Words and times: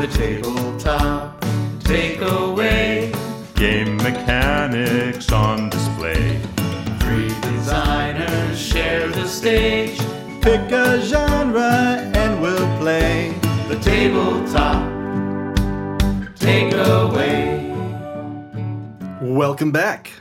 The 0.00 0.06
tabletop 0.06 1.42
takeaway. 1.80 3.12
Game 3.54 3.98
mechanics 3.98 5.30
on 5.30 5.68
display. 5.68 6.40
Three 7.00 7.28
designers 7.42 8.58
share 8.58 9.08
the 9.08 9.28
stage. 9.28 9.98
Pick 10.40 10.72
a 10.72 11.02
genre 11.02 12.00
and 12.14 12.40
we'll 12.40 12.78
play. 12.78 13.34
The 13.68 13.78
tabletop 13.80 14.88
takeaway. 16.36 17.60
Welcome 19.20 19.70
back 19.70 20.12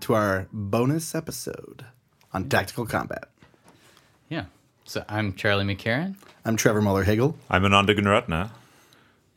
to 0.00 0.12
our 0.12 0.48
bonus 0.52 1.14
episode 1.14 1.86
on 2.34 2.50
tactical 2.50 2.84
combat. 2.84 3.30
Yeah. 4.28 4.44
So 4.84 5.02
I'm 5.08 5.32
Charlie 5.32 5.64
McCarran, 5.64 6.16
I'm 6.44 6.56
Trevor 6.56 6.82
Muller 6.82 7.04
Hagel. 7.04 7.38
I'm 7.48 7.64
Ananda 7.64 7.94
Gunratna. 7.94 8.50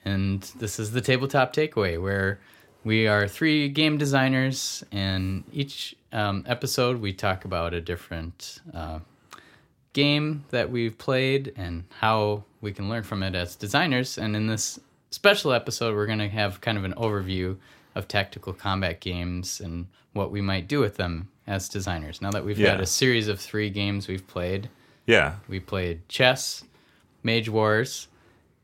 And 0.07 0.41
this 0.57 0.79
is 0.79 0.91
the 0.91 1.01
Tabletop 1.01 1.53
Takeaway, 1.53 2.01
where 2.01 2.39
we 2.85 3.07
are 3.07 3.27
three 3.27 3.67
game 3.67 3.97
designers, 3.97 4.83
and 4.91 5.43
each 5.51 5.95
um, 6.13 6.43
episode 6.47 7.01
we 7.01 7.11
talk 7.11 7.43
about 7.43 7.73
a 7.73 7.81
different 7.81 8.61
uh, 8.73 8.99
game 9.93 10.45
that 10.51 10.71
we've 10.71 10.97
played 10.97 11.53
and 11.57 11.83
how 11.99 12.43
we 12.61 12.71
can 12.71 12.89
learn 12.89 13.03
from 13.03 13.21
it 13.21 13.35
as 13.35 13.55
designers. 13.57 14.17
And 14.17 14.35
in 14.35 14.47
this 14.47 14.79
special 15.11 15.51
episode, 15.51 15.93
we're 15.93 16.05
going 16.05 16.19
to 16.19 16.29
have 16.29 16.61
kind 16.61 16.77
of 16.77 16.85
an 16.85 16.93
overview 16.93 17.57
of 17.95 18.07
tactical 18.07 18.53
combat 18.53 19.01
games 19.01 19.59
and 19.59 19.87
what 20.13 20.31
we 20.31 20.39
might 20.41 20.67
do 20.67 20.79
with 20.79 20.95
them 20.95 21.27
as 21.47 21.67
designers. 21.67 22.21
Now 22.21 22.31
that 22.31 22.45
we've 22.45 22.57
Yeah. 22.57 22.71
got 22.75 22.81
a 22.81 22.85
series 22.85 23.27
of 23.27 23.39
three 23.39 23.69
games 23.69 24.07
we've 24.07 24.25
played, 24.27 24.69
Yeah. 25.05 25.35
we 25.49 25.59
played 25.59 26.07
chess, 26.07 26.63
Mage 27.23 27.49
Wars, 27.49 28.07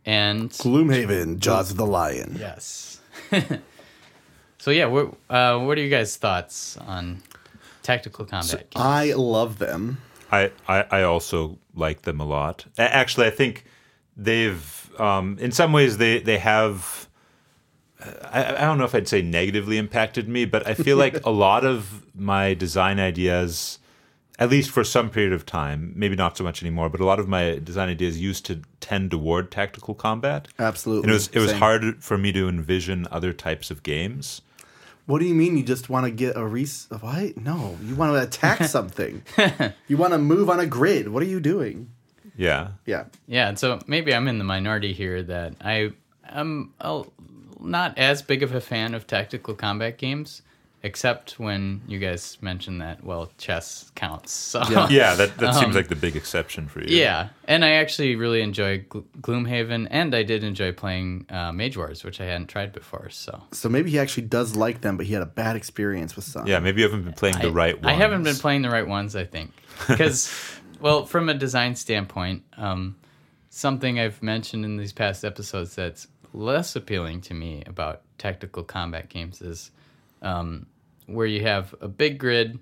and 0.05 0.49
Gloomhaven, 0.49 1.39
Jaws 1.39 1.71
of 1.71 1.77
the 1.77 1.85
Lion. 1.85 2.35
yes. 2.39 2.99
so 4.57 4.71
yeah, 4.71 4.85
what 4.85 5.13
uh, 5.29 5.59
what 5.59 5.77
are 5.77 5.81
you 5.81 5.89
guys' 5.89 6.15
thoughts 6.17 6.77
on 6.77 7.21
tactical 7.83 8.25
combat? 8.25 8.69
games? 8.71 8.75
I 8.75 9.13
love 9.13 9.59
them. 9.59 9.99
I, 10.31 10.51
I, 10.67 10.85
I 10.89 11.03
also 11.03 11.59
like 11.75 12.01
them 12.01 12.19
a 12.19 12.25
lot. 12.25 12.65
Actually, 12.79 13.27
I 13.27 13.29
think 13.29 13.65
they've, 14.17 14.91
um, 14.99 15.37
in 15.39 15.51
some 15.51 15.71
ways, 15.71 15.97
they, 15.97 16.19
they 16.19 16.39
have. 16.39 17.07
I, 18.01 18.55
I 18.55 18.61
don't 18.61 18.79
know 18.79 18.83
if 18.83 18.95
I'd 18.95 19.07
say 19.07 19.21
negatively 19.21 19.77
impacted 19.77 20.27
me, 20.27 20.45
but 20.45 20.67
I 20.67 20.73
feel 20.73 20.97
like 20.97 21.23
a 21.25 21.29
lot 21.29 21.63
of 21.63 22.03
my 22.15 22.55
design 22.55 22.99
ideas, 22.99 23.77
at 24.43 24.49
least 24.49 24.71
for 24.71 24.83
some 24.83 25.09
period 25.09 25.31
of 25.31 25.45
time, 25.45 25.93
maybe 25.95 26.17
not 26.17 26.35
so 26.37 26.43
much 26.43 26.61
anymore, 26.61 26.89
but 26.89 26.99
a 26.99 27.05
lot 27.05 27.17
of 27.17 27.29
my 27.29 27.59
design 27.63 27.87
ideas 27.87 28.19
used 28.19 28.45
to 28.45 28.61
tend 28.81 29.09
toward 29.09 29.49
tactical 29.49 29.93
combat. 29.93 30.49
Absolutely. 30.59 31.03
And 31.03 31.11
it 31.11 31.13
was 31.13 31.27
it 31.29 31.39
was 31.39 31.51
Same. 31.51 31.59
hard 31.59 32.03
for 32.03 32.17
me 32.17 32.33
to 32.33 32.49
envision 32.49 33.07
other 33.09 33.31
types 33.31 33.71
of 33.71 33.83
games. 33.83 34.41
What 35.05 35.19
do 35.19 35.25
you 35.25 35.33
mean 35.33 35.55
you 35.57 35.63
just 35.63 35.89
want 35.89 36.05
to 36.07 36.11
get 36.11 36.35
a 36.35 36.45
res? 36.45 36.87
What? 36.99 37.37
No, 37.37 37.77
you 37.85 37.95
want 37.95 38.11
to 38.13 38.21
attack 38.21 38.63
something. 38.77 39.23
you 39.87 39.95
want 39.95 40.11
to 40.11 40.19
move 40.19 40.49
on 40.49 40.59
a 40.59 40.65
grid. 40.65 41.07
What 41.07 41.23
are 41.23 41.27
you 41.27 41.39
doing? 41.39 41.89
Yeah. 42.35 42.71
Yeah. 42.85 43.05
yeah, 43.27 43.47
and 43.47 43.57
so 43.57 43.79
maybe 43.87 44.13
I'm 44.13 44.27
in 44.27 44.39
the 44.39 44.43
minority 44.43 44.91
here 44.91 45.23
that 45.23 45.53
I 45.61 45.93
am 46.27 46.73
not 47.61 47.97
as 47.97 48.21
big 48.21 48.43
of 48.43 48.53
a 48.53 48.59
fan 48.61 48.93
of 48.93 49.07
tactical 49.07 49.53
combat 49.53 49.97
games, 49.97 50.41
except 50.85 51.39
when 51.39 51.81
you 51.87 51.97
guys 51.97 52.37
mentioned 52.41 52.81
that 52.81 53.01
well, 53.05 53.31
chess 53.37 53.89
counts. 53.95 54.31
So 54.33 54.61
Yeah. 54.69 54.87
Yeah, 54.91 55.15
that, 55.15 55.37
that 55.37 55.55
Um, 55.55 55.61
seems 55.63 55.75
like 55.75 55.87
the 55.87 55.95
big 55.95 56.15
exception 56.17 56.67
for 56.67 56.81
you. 56.81 56.97
Yeah, 56.97 57.29
and 57.47 57.63
I 57.63 57.75
actually 57.75 58.15
really 58.17 58.41
enjoy 58.41 58.79
Gl- 58.79 59.05
Gloomhaven, 59.21 59.87
and 59.89 60.13
I 60.13 60.23
did 60.23 60.43
enjoy 60.43 60.73
playing 60.73 61.25
uh, 61.29 61.51
Mage 61.53 61.77
Wars, 61.77 62.03
which 62.03 62.19
I 62.19 62.25
hadn't 62.25 62.47
tried 62.47 62.73
before. 62.73 63.09
So 63.09 63.41
So 63.51 63.69
maybe 63.69 63.91
he 63.91 63.97
actually 63.99 64.27
does 64.27 64.55
like 64.55 64.81
them, 64.81 64.97
but 64.97 65.05
he 65.05 65.13
had 65.13 65.23
a 65.23 65.27
bad 65.27 65.55
experience 65.55 66.15
with 66.17 66.25
some. 66.25 66.45
Yeah, 66.45 66.59
maybe 66.59 66.81
you 66.81 66.87
haven't 66.87 67.05
been 67.05 67.13
playing 67.13 67.39
the 67.39 67.51
right 67.51 67.75
ones. 67.75 67.85
I 67.87 67.93
haven't 67.93 68.23
been 68.23 68.35
playing 68.35 68.61
the 68.63 68.69
right 68.69 68.87
ones, 68.87 69.15
I 69.15 69.23
think, 69.23 69.51
because, 69.87 70.29
well, 70.81 71.05
from 71.05 71.29
a 71.29 71.33
design 71.33 71.75
standpoint, 71.75 72.43
um, 72.57 72.97
something 73.49 73.99
I've 73.99 74.21
mentioned 74.21 74.65
in 74.65 74.75
these 74.77 74.91
past 74.91 75.23
episodes 75.23 75.75
that's 75.75 76.07
less 76.33 76.75
appealing 76.75 77.21
to 77.21 77.33
me 77.33 77.63
about 77.67 78.01
tactical 78.17 78.63
combat 78.63 79.07
games 79.07 79.41
is 79.41 79.71
um, 80.23 80.65
where 81.07 81.25
you 81.27 81.41
have 81.41 81.73
a 81.81 81.87
big 81.87 82.17
grid 82.17 82.59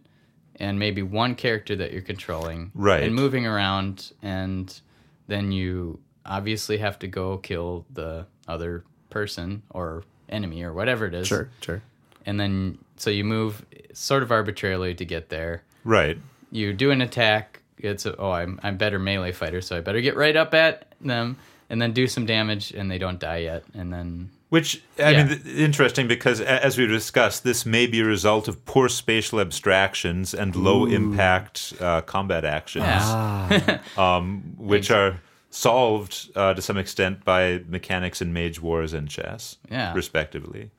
and 0.58 0.78
maybe 0.78 1.02
one 1.02 1.36
character 1.36 1.76
that 1.76 1.92
you're 1.92 2.02
controlling, 2.02 2.72
Right. 2.76 3.04
and 3.04 3.16
moving 3.16 3.48
around, 3.48 4.12
and 4.22 4.80
then 5.28 5.52
you 5.52 6.00
obviously 6.26 6.78
have 6.78 7.00
to 7.00 7.08
go 7.08 7.38
kill 7.38 7.86
the 7.92 8.28
other 8.48 8.84
person 9.10 9.64
or 9.72 10.04
enemy 10.30 10.62
or 10.64 10.72
whatever 10.74 11.06
it 11.08 11.14
is 11.14 11.28
Sure. 11.28 11.50
Sure. 11.62 11.82
and 12.26 12.40
then 12.40 12.78
so 12.98 13.10
you 13.10 13.24
move 13.24 13.66
sort 13.94 14.22
of 14.24 14.32
arbitrarily 14.32 14.94
to 14.94 15.04
get 15.06 15.30
there. 15.30 15.64
Right. 15.84 16.18
You 16.52 16.72
do 16.74 16.92
an 16.92 17.02
attack. 17.02 17.62
It's 17.80 18.06
a, 18.06 18.16
oh, 18.18 18.30
I'm 18.32 18.60
I'm 18.62 18.78
better 18.78 19.00
melee 19.00 19.32
fighter, 19.32 19.62
so 19.62 19.76
I 19.78 19.82
better 19.82 20.02
get 20.02 20.16
right 20.16 20.36
up 20.36 20.54
at 20.54 20.94
them 21.02 21.38
and 21.72 21.82
then 21.82 21.92
do 21.94 22.06
some 22.06 22.26
damage, 22.28 22.72
and 22.72 22.92
they 22.92 22.98
don't 23.00 23.20
die 23.20 23.38
yet, 23.38 23.64
and 23.74 23.92
then 23.92 24.30
Which 24.50 24.82
I 25.00 25.12
Yeah. 25.12 25.24
mean, 25.24 25.40
th- 25.40 25.56
interesting 25.56 26.08
because 26.10 26.42
a- 26.42 26.64
as 26.66 26.78
we 26.78 26.86
discussed, 26.86 27.46
this 27.46 27.66
may 27.66 27.88
be 27.88 28.02
a 28.02 28.06
result 28.06 28.50
of 28.50 28.66
poor 28.66 28.90
spatial 28.90 29.40
abstractions 29.40 30.34
and 30.34 30.54
low 30.58 30.86
impact 30.86 31.72
uh, 31.80 32.02
combat 32.02 32.44
actions, 32.44 32.84
yeah, 32.86 33.80
um, 33.98 34.44
which 34.58 34.92
are 34.92 35.22
solved 35.52 36.30
uh, 36.36 36.54
to 36.54 36.62
some 36.62 36.78
extent 36.78 37.24
by 37.24 37.62
mechanics 37.70 38.22
in 38.22 38.34
Mage 38.34 38.62
Wars 38.62 38.94
and 38.94 39.08
chess, 39.10 39.58
Yeah. 39.72 39.94
respectively. 39.94 40.72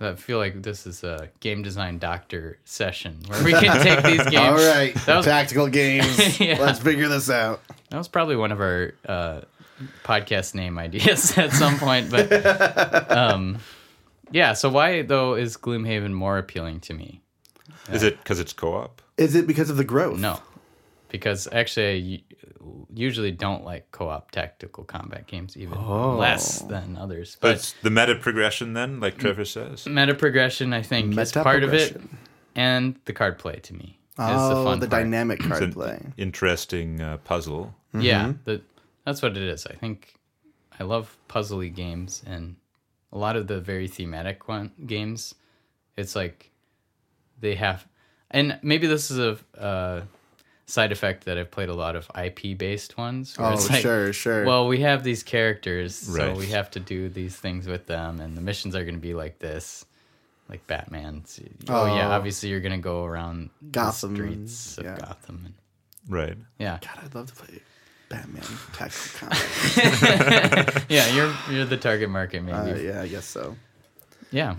I 0.00 0.14
feel 0.16 0.38
like 0.38 0.62
this 0.62 0.86
is 0.86 1.02
a 1.04 1.30
game 1.40 1.62
design 1.62 1.98
doctor 1.98 2.58
session 2.64 3.20
where 3.28 3.42
we 3.42 3.52
can 3.52 3.80
take 3.82 4.02
these 4.04 4.24
games. 4.30 4.36
All 4.36 4.54
right. 4.74 4.94
that 5.06 5.16
was 5.16 5.24
Tactical 5.26 5.68
games. 5.68 6.38
Yeah. 6.40 6.58
Let's 6.60 6.80
figure 6.80 7.08
this 7.08 7.30
out. 7.30 7.60
that 7.90 7.96
was 7.98 8.08
probably 8.08 8.36
one 8.36 8.52
of 8.52 8.60
our 8.60 8.92
uh, 9.08 9.40
podcast 10.04 10.54
name 10.54 10.78
ideas 10.78 11.36
at 11.38 11.52
some 11.52 11.78
point, 11.78 12.10
but 12.10 13.10
um, 13.10 13.58
yeah. 14.30 14.52
So 14.52 14.68
why 14.70 15.02
though 15.02 15.34
is 15.34 15.56
Gloomhaven 15.56 16.12
more 16.12 16.38
appealing 16.38 16.80
to 16.80 16.94
me? 16.94 17.20
Is 17.92 18.02
it 18.02 18.18
because 18.18 18.40
it's 18.40 18.52
co-op? 18.52 19.02
Is 19.18 19.34
it 19.34 19.46
because 19.46 19.70
of 19.70 19.76
the 19.76 19.84
growth? 19.84 20.18
No, 20.18 20.40
because 21.08 21.46
actually, 21.52 22.24
I 22.62 22.66
usually 22.94 23.30
don't 23.30 23.64
like 23.64 23.90
co-op 23.92 24.30
tactical 24.30 24.84
combat 24.84 25.26
games, 25.26 25.56
even 25.56 25.78
less 26.16 26.60
than 26.60 26.96
others. 26.96 27.36
But 27.40 27.48
But 27.48 27.56
it's 27.56 27.72
the 27.82 27.90
meta 27.90 28.14
progression, 28.14 28.72
then, 28.72 29.00
like 29.00 29.18
Trevor 29.18 29.44
says. 29.44 29.86
meta 29.86 30.14
progression, 30.14 30.72
I 30.72 30.82
think, 30.82 31.16
is 31.18 31.32
part 31.32 31.62
of 31.62 31.74
it, 31.74 32.00
and 32.56 32.96
the 33.04 33.12
card 33.12 33.38
play 33.38 33.56
to 33.56 33.74
me 33.74 33.98
is 34.18 34.24
Oh, 34.26 34.48
the 34.48 34.64
fun 34.64 34.80
the 34.80 34.88
part. 34.88 35.02
dynamic 35.02 35.40
It's 35.40 35.48
card 35.48 35.62
an 35.64 35.72
play. 35.72 36.00
interesting 36.16 37.00
uh, 37.00 37.18
puzzle. 37.18 37.74
Yeah, 37.92 38.32
the, 38.44 38.62
that's 39.04 39.22
what 39.22 39.36
it 39.36 39.42
is. 39.42 39.66
I 39.66 39.74
think 39.74 40.14
I 40.78 40.84
love 40.84 41.16
puzzly 41.28 41.74
games, 41.74 42.22
and 42.26 42.56
a 43.12 43.18
lot 43.18 43.36
of 43.36 43.46
the 43.46 43.60
very 43.60 43.88
thematic 43.88 44.48
one 44.48 44.72
games. 44.86 45.34
It's 45.96 46.16
like 46.16 46.50
they 47.40 47.54
have, 47.54 47.86
and 48.30 48.58
maybe 48.62 48.86
this 48.86 49.10
is 49.10 49.18
a. 49.18 49.38
Uh, 49.60 50.02
Side 50.66 50.92
effect 50.92 51.26
that 51.26 51.36
I've 51.36 51.50
played 51.50 51.68
a 51.68 51.74
lot 51.74 51.94
of 51.94 52.10
IP 52.18 52.56
based 52.56 52.96
ones. 52.96 53.36
where 53.36 53.48
Oh, 53.48 53.52
it's 53.52 53.68
like, 53.68 53.82
sure, 53.82 54.14
sure. 54.14 54.46
Well, 54.46 54.66
we 54.66 54.80
have 54.80 55.04
these 55.04 55.22
characters, 55.22 55.94
so 55.94 56.32
we 56.34 56.46
have 56.46 56.70
to 56.70 56.80
do 56.80 57.10
these 57.10 57.36
things 57.36 57.66
with 57.66 57.84
them, 57.84 58.18
and 58.18 58.34
the 58.34 58.40
missions 58.40 58.74
are 58.74 58.82
going 58.82 58.94
to 58.94 59.00
be 59.00 59.12
like 59.12 59.38
this, 59.40 59.84
like 60.48 60.66
Batman. 60.66 61.22
Oh, 61.68 61.84
yeah, 61.94 62.08
Oh. 62.08 62.12
obviously 62.12 62.48
you're 62.48 62.62
going 62.62 62.72
to 62.72 62.78
go 62.82 63.04
around 63.04 63.50
Gotham, 63.72 64.14
the 64.14 64.22
streets 64.22 64.78
of 64.78 64.84
yeah. 64.84 64.96
Gotham. 64.96 65.42
And, 65.44 65.54
Right. 66.08 66.38
yeah, 66.58 66.78
God, 66.80 67.04
I'd 67.04 67.14
love 67.14 67.26
to 67.26 67.34
play 67.34 67.60
Batman 68.14 68.44
tactical 68.72 69.28
combat. 69.28 70.84
yeah, 70.88 71.06
you're 71.14 71.34
you're 71.50 71.64
the 71.64 71.76
target 71.76 72.08
market, 72.10 72.42
maybe. 72.42 72.56
uh, 72.56 72.76
yeah, 72.76 73.02
I 73.02 73.08
guess 73.08 73.24
so. 73.26 73.56
Yeah. 74.30 74.54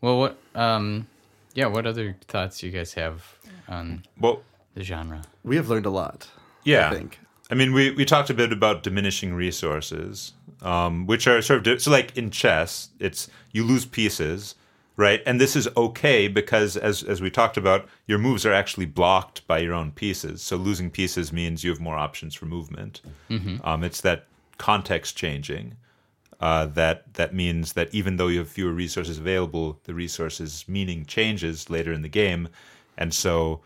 Well, 0.00 0.18
what? 0.18 0.38
Um, 0.54 1.06
yeah. 1.54 1.66
What 1.66 1.86
other 1.86 2.16
thoughts 2.26 2.58
do 2.58 2.66
you 2.66 2.72
guys 2.72 2.94
have 2.94 3.22
on 3.68 4.02
Well, 4.20 4.42
the 4.74 4.82
genre? 4.82 5.22
We 5.44 5.56
have 5.56 5.68
learned 5.68 5.86
a 5.86 5.90
lot. 5.90 6.28
yeah. 6.64 6.90
I 6.90 6.94
think. 6.94 7.18
I 7.50 7.54
mean, 7.54 7.74
we, 7.74 7.90
we 7.90 8.04
talked 8.06 8.30
a 8.30 8.34
bit 8.34 8.50
about 8.50 8.82
diminishing 8.82 9.34
resources, 9.34 10.32
um, 10.62 11.06
which 11.06 11.26
are 11.26 11.42
sort 11.42 11.58
of 11.58 11.64
di- 11.64 11.78
so 11.78 11.90
like 11.90 12.16
in 12.16 12.30
chess, 12.30 12.88
it's 12.98 13.28
you 13.52 13.62
lose 13.62 13.84
pieces, 13.84 14.54
right? 14.96 15.22
And 15.26 15.40
this 15.40 15.56
is 15.56 15.68
okay 15.76 16.28
because 16.28 16.76
as 16.76 17.02
as 17.02 17.20
we 17.20 17.30
talked 17.30 17.56
about, 17.56 17.88
your 18.06 18.18
moves 18.18 18.44
are 18.44 18.52
actually 18.52 18.86
blocked 18.86 19.46
by 19.46 19.58
your 19.58 19.74
own 19.74 19.90
pieces. 19.92 20.42
So 20.42 20.56
losing 20.56 20.90
pieces 20.90 21.32
means 21.32 21.64
you 21.64 21.70
have 21.70 21.80
more 21.80 21.96
options 21.96 22.34
for 22.34 22.46
movement. 22.46 23.00
Um, 23.64 23.84
it's 23.84 24.00
that 24.02 24.26
context 24.58 25.16
changing. 25.16 25.76
Uh, 26.40 26.66
that 26.66 27.14
that 27.14 27.32
means 27.32 27.74
that 27.74 27.88
even 27.94 28.16
though 28.16 28.28
you 28.28 28.38
have 28.40 28.48
fewer 28.48 28.72
resources 28.72 29.18
available, 29.18 29.78
the 29.84 29.94
resources 29.94 30.64
meaning 30.66 31.04
changes 31.06 31.70
later 31.70 31.92
in 31.92 32.02
the 32.02 32.08
game, 32.08 32.48
and 32.98 33.14
so 33.14 33.60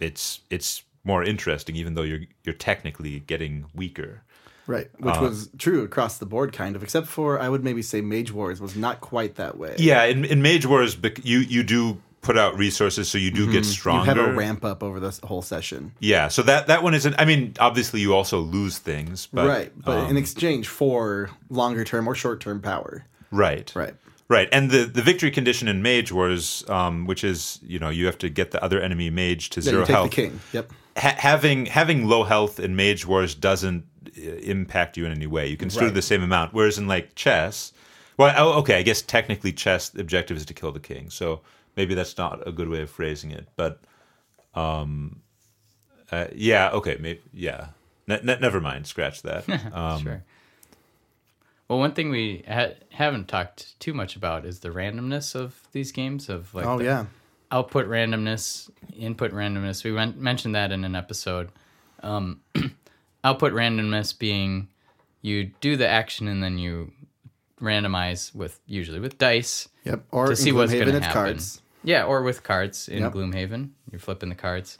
it's 0.00 0.40
it's 0.50 0.82
more 1.02 1.24
interesting, 1.24 1.76
even 1.76 1.94
though 1.94 2.02
you're 2.02 2.26
you're 2.44 2.54
technically 2.54 3.20
getting 3.20 3.64
weaker. 3.74 4.22
Right, 4.70 4.88
which 4.98 5.16
Uh, 5.16 5.20
was 5.22 5.50
true 5.58 5.82
across 5.82 6.18
the 6.18 6.26
board, 6.26 6.52
kind 6.52 6.76
of, 6.76 6.82
except 6.82 7.08
for 7.08 7.40
I 7.40 7.48
would 7.48 7.64
maybe 7.64 7.82
say 7.82 8.00
Mage 8.00 8.30
Wars 8.32 8.60
was 8.60 8.76
not 8.76 9.00
quite 9.00 9.34
that 9.34 9.58
way. 9.58 9.74
Yeah, 9.78 10.04
in, 10.04 10.24
in 10.24 10.42
Mage 10.42 10.64
Wars, 10.64 10.96
you 11.24 11.40
you 11.40 11.62
do 11.64 11.98
put 12.22 12.36
out 12.38 12.56
resources, 12.58 13.08
so 13.08 13.16
you 13.18 13.30
do 13.30 13.46
get 13.46 13.50
Mm-hmm. 13.50 13.56
you 13.56 13.64
stronger. 13.64 14.04
have 14.04 14.18
a 14.18 14.32
ramp 14.34 14.64
up 14.64 14.82
over 14.82 15.00
the 15.00 15.10
whole 15.26 15.42
session, 15.42 15.92
Yeah, 16.00 16.28
so 16.28 16.42
that 16.42 16.66
that 16.68 16.82
one 16.82 16.94
isn't. 16.94 17.14
I 17.18 17.24
mean, 17.24 17.54
obviously, 17.58 18.00
you 18.00 18.14
also 18.14 18.38
lose 18.40 18.78
things, 18.78 19.26
but 19.32 19.48
right? 19.48 19.72
But 19.76 19.98
um, 19.98 20.10
in 20.10 20.16
exchange 20.16 20.68
for 20.68 21.30
longer 21.48 21.82
term 21.84 22.06
or 22.06 22.14
short 22.14 22.40
term 22.40 22.60
power, 22.60 23.04
right, 23.32 23.72
right? 23.74 23.94
right. 24.28 24.48
And 24.52 24.70
the 24.70 24.84
the 24.84 25.02
victory 25.02 25.30
condition 25.32 25.66
in 25.66 25.82
Mage 25.82 26.12
Wars, 26.12 26.62
um, 26.68 27.06
which 27.06 27.24
is 27.24 27.58
you 27.62 27.78
know 27.80 27.88
you 27.90 28.06
have 28.06 28.18
to 28.18 28.28
get 28.28 28.50
the 28.52 28.62
other 28.62 28.80
enemy 28.80 29.10
mage 29.10 29.50
to 29.50 29.60
Yeah, 29.60 29.64
zero 29.70 29.80
you 29.80 29.86
take 29.86 29.94
health. 29.96 30.10
the 30.10 30.16
king. 30.16 30.40
Yep. 30.52 30.72
Ha- 30.98 31.14
having 31.18 31.66
having 31.66 32.06
low 32.06 32.24
health 32.24 32.60
in 32.60 32.76
Mage 32.76 33.06
Wars 33.06 33.34
doesn't 33.34 33.84
uh, 33.84 33.89
impact 34.16 34.96
you 34.96 35.06
in 35.06 35.12
any 35.12 35.26
way. 35.26 35.46
You 35.48 35.56
can 35.56 35.70
still 35.70 35.82
do 35.82 35.86
Right. 35.86 35.94
the 35.94 36.02
same 36.02 36.22
amount. 36.22 36.52
Whereas 36.54 36.78
in 36.78 36.86
like 36.88 37.14
chess, 37.14 37.72
well, 38.16 38.34
oh, 38.36 38.58
okay, 38.60 38.76
I 38.78 38.82
guess 38.82 39.02
technically 39.02 39.52
chess 39.52 39.88
the 39.88 40.00
objective 40.00 40.36
is 40.36 40.46
to 40.46 40.54
kill 40.54 40.72
the 40.72 40.80
king. 40.80 41.10
So 41.10 41.40
maybe 41.76 41.94
that's 41.94 42.16
not 42.18 42.46
a 42.46 42.52
good 42.52 42.68
way 42.68 42.82
of 42.82 42.90
phrasing 42.90 43.30
it. 43.30 43.48
But 43.56 43.80
um, 44.54 45.20
uh, 46.10 46.26
yeah, 46.34 46.70
okay, 46.70 46.96
maybe 47.00 47.20
yeah. 47.32 47.68
Ne- 48.06 48.20
ne- 48.22 48.38
never 48.40 48.60
mind. 48.60 48.86
Scratch 48.86 49.22
that. 49.22 49.44
Um, 49.74 50.02
sure. 50.02 50.22
Well, 51.68 51.78
one 51.78 51.92
thing 51.92 52.10
we 52.10 52.44
ha- 52.48 52.74
haven't 52.90 53.28
talked 53.28 53.78
too 53.78 53.94
much 53.94 54.16
about 54.16 54.44
is 54.44 54.58
the 54.58 54.70
randomness 54.70 55.36
of 55.36 55.54
these 55.70 55.92
games. 55.92 56.28
Of 56.28 56.52
like, 56.52 56.66
Oh 56.66 56.78
the 56.78 56.84
yeah. 56.84 57.04
output 57.52 57.86
randomness, 57.86 58.68
input 58.96 59.30
randomness. 59.32 59.84
We 59.84 59.92
went, 59.92 60.18
mentioned 60.18 60.56
that 60.56 60.72
in 60.72 60.84
an 60.84 60.96
episode. 60.96 61.50
Um, 62.02 62.40
output 63.24 63.52
randomness 63.52 64.16
being 64.18 64.68
you 65.22 65.50
do 65.60 65.76
the 65.76 65.86
action 65.88 66.28
and 66.28 66.42
then 66.42 66.58
you 66.58 66.92
randomize 67.60 68.34
with 68.34 68.58
usually 68.66 69.00
with 69.00 69.18
dice 69.18 69.68
Yep. 69.84 70.04
Or 70.10 70.26
to 70.26 70.30
in 70.32 70.36
see 70.36 70.52
what's 70.52 70.72
Gloomhaven, 70.72 70.78
going 70.78 70.86
to 70.92 71.00
happen. 71.00 71.12
cards. 71.12 71.62
Yeah, 71.82 72.04
or 72.04 72.22
with 72.22 72.42
cards 72.42 72.86
in 72.88 73.02
Yep. 73.02 73.12
Gloomhaven, 73.14 73.70
you're 73.90 73.98
flipping 73.98 74.28
the 74.28 74.34
cards, 74.34 74.76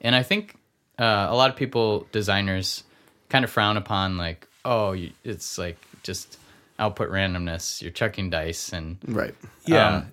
and 0.00 0.14
I 0.16 0.24
think 0.24 0.56
uh, 0.98 1.28
a 1.30 1.34
lot 1.36 1.50
of 1.50 1.56
people, 1.56 2.08
designers, 2.10 2.82
kind 3.28 3.44
of 3.44 3.50
frown 3.50 3.76
upon 3.76 4.16
like, 4.18 4.48
oh, 4.64 4.90
you, 4.92 5.12
it's 5.22 5.56
like 5.56 5.78
just 6.02 6.36
output 6.80 7.10
randomness. 7.10 7.80
You're 7.80 7.92
chucking 7.92 8.30
dice, 8.30 8.72
and 8.72 8.98
Right. 9.06 9.34
yeah. 9.66 9.88
Um, 9.98 10.12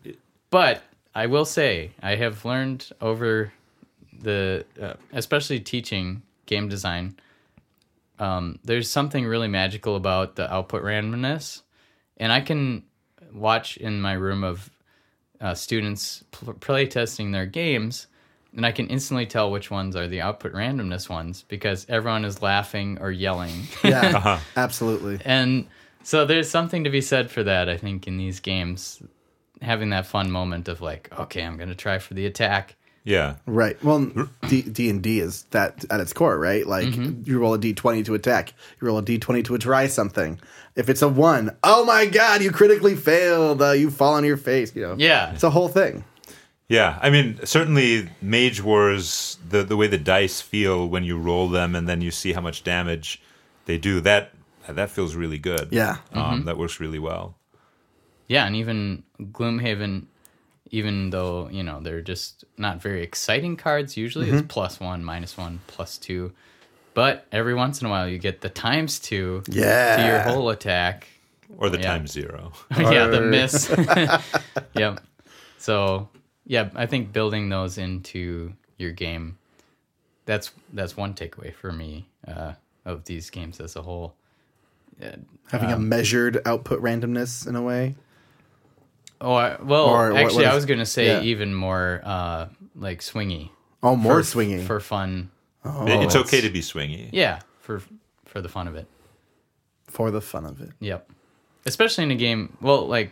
but 0.51 0.83
I 1.15 1.25
will 1.25 1.45
say 1.45 1.91
I 2.03 2.15
have 2.15 2.45
learned 2.45 2.89
over 3.01 3.51
the, 4.21 4.65
uh, 4.79 4.93
especially 5.13 5.59
teaching 5.59 6.21
game 6.45 6.69
design. 6.69 7.15
Um, 8.19 8.59
there's 8.63 8.89
something 8.89 9.25
really 9.25 9.47
magical 9.47 9.95
about 9.95 10.35
the 10.35 10.51
output 10.51 10.83
randomness, 10.83 11.61
and 12.17 12.31
I 12.31 12.41
can 12.41 12.83
watch 13.33 13.77
in 13.77 14.01
my 14.01 14.13
room 14.13 14.43
of 14.43 14.69
uh, 15.39 15.53
students 15.53 16.23
pl- 16.31 16.53
play 16.53 16.87
testing 16.87 17.31
their 17.31 17.45
games, 17.45 18.07
and 18.55 18.65
I 18.65 18.71
can 18.71 18.87
instantly 18.87 19.25
tell 19.27 19.51
which 19.51 19.69
ones 19.69 19.95
are 19.95 20.07
the 20.07 20.21
output 20.21 20.53
randomness 20.53 21.09
ones 21.09 21.43
because 21.47 21.85
everyone 21.89 22.25
is 22.25 22.41
laughing 22.41 22.97
or 23.01 23.11
yelling. 23.11 23.53
Yeah. 23.83 24.07
Uh-huh. 24.17 24.39
Absolutely. 24.55 25.19
and 25.25 25.67
so 26.03 26.25
there's 26.25 26.49
something 26.49 26.85
to 26.85 26.89
be 26.89 27.01
said 27.01 27.29
for 27.29 27.43
that, 27.43 27.67
I 27.69 27.75
think, 27.77 28.07
in 28.07 28.17
these 28.17 28.39
games, 28.39 29.01
having 29.61 29.89
that 29.89 30.05
fun 30.05 30.31
moment 30.31 30.69
of 30.69 30.79
like, 30.81 31.09
okay, 31.19 31.43
I'm 31.43 31.57
going 31.57 31.69
to 31.69 31.75
try 31.75 31.99
for 31.99 32.13
the 32.13 32.25
attack. 32.25 32.75
Yeah. 33.07 33.35
Right. 33.45 33.81
Well, 33.83 34.11
D 34.49 34.61
D 34.63 34.89
and 34.89 35.01
D 35.01 35.19
is 35.19 35.43
that 35.51 35.85
at 35.89 35.99
its 36.01 36.11
core, 36.13 36.37
right? 36.37 36.67
Like 36.67 36.87
Mm-hmm. 36.87 37.23
you 37.29 37.39
roll 37.39 37.53
a 37.53 37.57
D 37.57 37.73
twenty 37.73 38.03
to 38.03 38.13
attack, 38.13 38.53
you 38.81 38.87
roll 38.87 38.97
a 38.97 39.01
D 39.01 39.17
twenty 39.17 39.41
to 39.43 39.57
try 39.57 39.87
something. 39.87 40.39
If 40.75 40.89
it's 40.89 41.01
a 41.01 41.07
one, 41.07 41.55
oh 41.63 41.85
my 41.85 42.05
god, 42.05 42.41
you 42.43 42.51
critically 42.51 42.95
failed. 42.95 43.61
Uh, 43.61 43.71
you 43.71 43.89
fall 43.89 44.13
on 44.15 44.23
your 44.25 44.37
face. 44.37 44.75
You 44.75 44.81
know. 44.83 44.95
Yeah. 44.97 45.31
It's 45.33 45.43
a 45.43 45.49
whole 45.49 45.69
thing. 45.69 46.03
Yeah, 46.69 46.99
I 47.01 47.09
mean, 47.09 47.39
certainly 47.45 48.09
Mage 48.21 48.61
Wars, 48.61 49.37
the 49.49 49.63
the 49.63 49.77
way 49.77 49.87
the 49.87 49.97
dice 49.97 50.41
feel 50.41 50.85
when 50.89 51.05
you 51.05 51.17
roll 51.17 51.47
them 51.47 51.75
and 51.75 51.87
then 51.87 52.01
you 52.01 52.11
see 52.11 52.33
how 52.33 52.41
much 52.41 52.63
damage 52.65 53.21
they 53.67 53.77
do, 53.77 54.01
that 54.01 54.33
that 54.67 54.89
feels 54.91 55.15
really 55.15 55.37
good. 55.39 55.69
Yeah. 55.71 55.97
um, 56.11 56.43
that 56.43 56.57
works 56.57 56.81
really 56.81 56.99
well. 56.99 57.35
Yeah, 58.27 58.45
and 58.45 58.53
even 58.57 59.03
Gloomhaven, 59.21 60.07
even 60.71 61.09
though, 61.09 61.49
you 61.49 61.63
know, 61.63 61.79
they're 61.81 62.01
just 62.01 62.43
not 62.57 62.81
very 62.81 63.03
exciting 63.03 63.55
cards, 63.57 63.95
usually 63.97 64.27
Mm-hmm. 64.27 64.37
it's 64.39 64.47
plus 64.47 64.79
one, 64.79 65.03
minus 65.03 65.37
one, 65.37 65.59
plus 65.67 65.97
two. 65.97 66.31
But 66.93 67.25
every 67.31 67.53
once 67.53 67.79
in 67.81 67.87
a 67.87 67.89
while 67.89 68.07
you 68.07 68.17
get 68.17 68.41
the 68.41 68.49
times 68.49 68.99
two 68.99 69.43
yeah. 69.49 69.95
to 69.97 70.05
your 70.05 70.19
whole 70.21 70.49
attack. 70.49 71.07
Or 71.57 71.69
the 71.69 71.77
Yeah. 71.77 71.83
time 71.85 72.07
zero. 72.07 72.51
yeah, 72.77 73.07
the 73.07 73.21
miss. 73.21 73.69
yep. 74.75 74.99
So 75.57 76.09
yeah, 76.45 76.69
I 76.75 76.85
think 76.85 77.13
building 77.13 77.49
those 77.49 77.77
into 77.77 78.53
your 78.77 78.91
game, 78.91 79.37
that's 80.25 80.51
that's 80.73 80.97
one 80.97 81.13
takeaway 81.13 81.53
for 81.53 81.71
me 81.71 82.07
uh, 82.27 82.53
of 82.83 83.05
these 83.05 83.29
games 83.29 83.59
as 83.59 83.75
a 83.75 83.81
whole. 83.81 84.13
Having 85.51 85.71
a 85.71 85.79
measured 85.79 86.41
output 86.45 86.81
randomness 86.81 87.47
in 87.47 87.55
a 87.55 87.61
way. 87.61 87.95
Oh, 89.19 89.33
I, 89.33 89.57
well, 89.61 89.85
Or 89.85 90.11
what- 90.13 90.21
actually, 90.21 90.35
what 90.43 90.45
I 90.45 90.49
is- 90.49 90.55
was 90.55 90.65
going 90.65 90.79
to 90.79 90.85
say 90.85 91.07
yeah. 91.07 91.21
even 91.21 91.53
more 91.53 92.01
uh, 92.03 92.47
like 92.75 92.99
swingy. 93.01 93.49
Oh, 93.83 93.95
more 93.95 94.17
for, 94.17 94.23
swinging. 94.23 94.65
for 94.65 94.79
fun. 94.79 95.31
It- 95.65 96.03
it's 96.03 96.15
okay 96.15 96.41
to 96.41 96.49
be 96.49 96.61
swingy. 96.61 97.09
Yeah, 97.11 97.39
for 97.61 97.81
for 98.25 98.41
the 98.41 98.49
fun 98.49 98.67
of 98.67 98.75
it. 98.75 98.87
for 99.87 100.11
the 100.11 100.21
fun 100.21 100.45
of 100.45 100.61
it. 100.61 100.69
Yep. 100.79 101.09
Especially 101.65 102.03
in 102.03 102.11
a 102.11 102.15
game, 102.15 102.55
well, 102.61 102.87
like, 102.87 103.11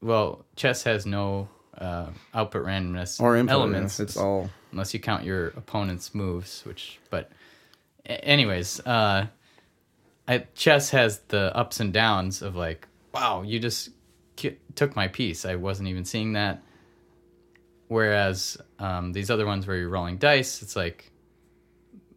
well, 0.00 0.44
chess 0.56 0.82
has 0.84 1.06
no 1.06 1.48
uh, 1.78 2.06
output 2.34 2.64
randomness 2.64 3.20
Or 3.20 3.36
input. 3.36 3.52
elements. 3.52 3.98
yeah. 3.98 4.04
It's 4.04 4.16
all 4.16 4.48
unless 4.72 4.94
you 4.94 5.00
count 5.00 5.24
your 5.24 5.48
opponent's 5.48 6.14
moves, 6.14 6.62
which 6.64 6.98
but 7.10 7.30
a- 8.06 8.24
anyways, 8.24 8.80
uh 8.86 9.26
I, 10.28 10.38
chess 10.54 10.90
has 10.90 11.18
the 11.28 11.54
ups 11.56 11.78
and 11.80 11.92
downs 11.92 12.42
of 12.42 12.56
like, 12.56 12.88
wow, 13.14 13.42
you 13.42 13.60
just 13.60 13.86
ki- 13.88 13.92
took 14.74 14.94
my 14.96 15.08
piece. 15.08 15.44
I 15.44 15.54
wasn't 15.56 15.88
even 15.88 16.04
seeing 16.04 16.32
that. 16.34 16.62
Whereas 17.88 18.56
um, 18.78 19.12
these 19.12 19.30
other 19.30 19.46
ones 19.46 19.66
where 19.66 19.76
you're 19.76 19.88
rolling 19.88 20.16
dice, 20.18 20.62
it's 20.62 20.74
like 20.76 21.10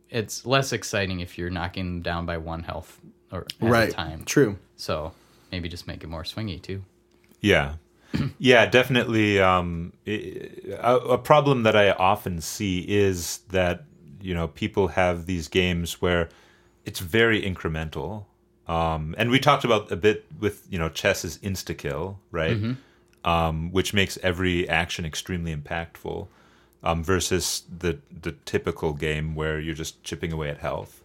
it's 0.10 0.46
less 0.46 0.74
exciting 0.74 1.20
if 1.20 1.38
you're 1.38 1.52
knocking 1.52 1.86
them 1.86 2.02
down 2.02 2.26
by 2.26 2.38
one 2.38 2.64
health 2.64 3.00
or 3.32 3.42
at 3.42 3.54
right. 3.70 3.90
a 3.90 3.92
time. 3.94 4.24
True. 4.26 4.58
So 4.76 5.12
maybe 5.52 5.70
just 5.70 5.86
make 5.88 6.04
it 6.04 6.08
more 6.08 6.24
swingy 6.24 6.62
too. 6.62 6.84
Yeah. 7.42 7.76
Yeah, 8.40 8.66
definitely. 8.66 9.40
Um, 9.40 9.94
i- 10.08 10.50
a, 10.82 10.96
a 10.98 11.18
problem 11.20 11.62
that 11.64 11.76
I 11.76 11.92
often 11.92 12.42
see 12.42 12.80
is 12.80 13.40
that 13.50 13.84
you 14.20 14.34
know 14.34 14.48
people 14.48 14.88
have 14.90 15.28
these 15.28 15.48
games 15.48 16.02
where 16.02 16.30
it's 16.86 17.00
very 17.00 17.40
incremental, 17.44 18.26
um, 18.70 19.16
and 19.18 19.32
we 19.32 19.40
talked 19.40 19.66
about 19.66 19.92
a 19.92 19.96
bit 19.96 20.26
with 20.40 20.66
you 20.70 20.78
know 20.80 20.90
chess 20.90 21.26
is 21.26 21.40
insta 21.40 21.76
kill, 21.76 22.20
right? 22.32 22.56
Um, 23.26 23.72
which 23.72 23.94
makes 23.94 24.18
every 24.24 24.70
action 24.70 25.04
extremely 25.06 25.54
impactful, 25.54 26.28
um, 26.84 27.04
versus 27.04 27.64
the 27.80 27.98
the 28.22 28.34
typical 28.46 28.94
game 28.94 29.34
where 29.36 29.60
you're 29.60 29.74
just 29.76 30.02
chipping 30.04 30.32
away 30.32 30.50
at 30.50 30.60
health. 30.60 31.02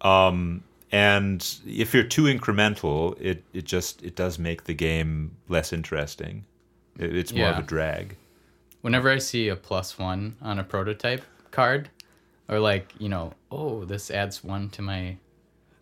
Um, 0.00 0.64
and 0.90 1.46
if 1.66 1.94
you're 1.94 2.02
too 2.02 2.24
incremental, 2.24 3.16
it, 3.20 3.44
it 3.52 3.64
just 3.64 4.02
it 4.02 4.16
does 4.16 4.38
make 4.38 4.64
the 4.64 4.74
game 4.74 5.36
less 5.48 5.72
interesting. 5.72 6.44
It, 6.98 7.14
it's 7.14 7.32
more 7.32 7.48
of 7.50 7.58
a 7.58 7.66
drag. 7.66 8.16
Whenever 8.80 9.10
I 9.10 9.18
see 9.18 9.48
a 9.48 9.56
plus 9.56 9.98
one 9.98 10.36
on 10.40 10.58
a 10.58 10.64
prototype 10.64 11.22
card, 11.50 11.90
or 12.48 12.58
like, 12.58 12.92
you 12.98 13.08
know, 13.10 13.34
oh, 13.52 13.84
this 13.84 14.10
adds 14.10 14.42
one 14.42 14.70
to 14.70 14.82
my 14.82 15.16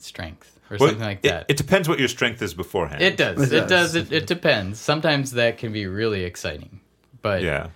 strength 0.08 0.58
or 0.70 0.76
Well, 0.78 0.88
something 0.90 1.04
like 1.06 1.22
that. 1.22 1.46
It, 1.48 1.56
depends 1.56 1.88
what 1.88 1.98
your 1.98 2.08
strength 2.08 2.42
is 2.42 2.54
beforehand. 2.54 3.00
It 3.02 3.16
does. 3.16 3.40
It 3.40 3.52
It 3.56 3.68
does. 3.68 3.92
does. 3.92 3.94
It, 3.94 4.12
it 4.12 4.26
depends. 4.26 4.80
Sometimes 4.80 5.30
that 5.32 5.58
can 5.58 5.72
be 5.72 5.86
really 5.86 6.24
exciting, 6.24 6.80
but 7.22 7.42
Yeah. 7.42 7.68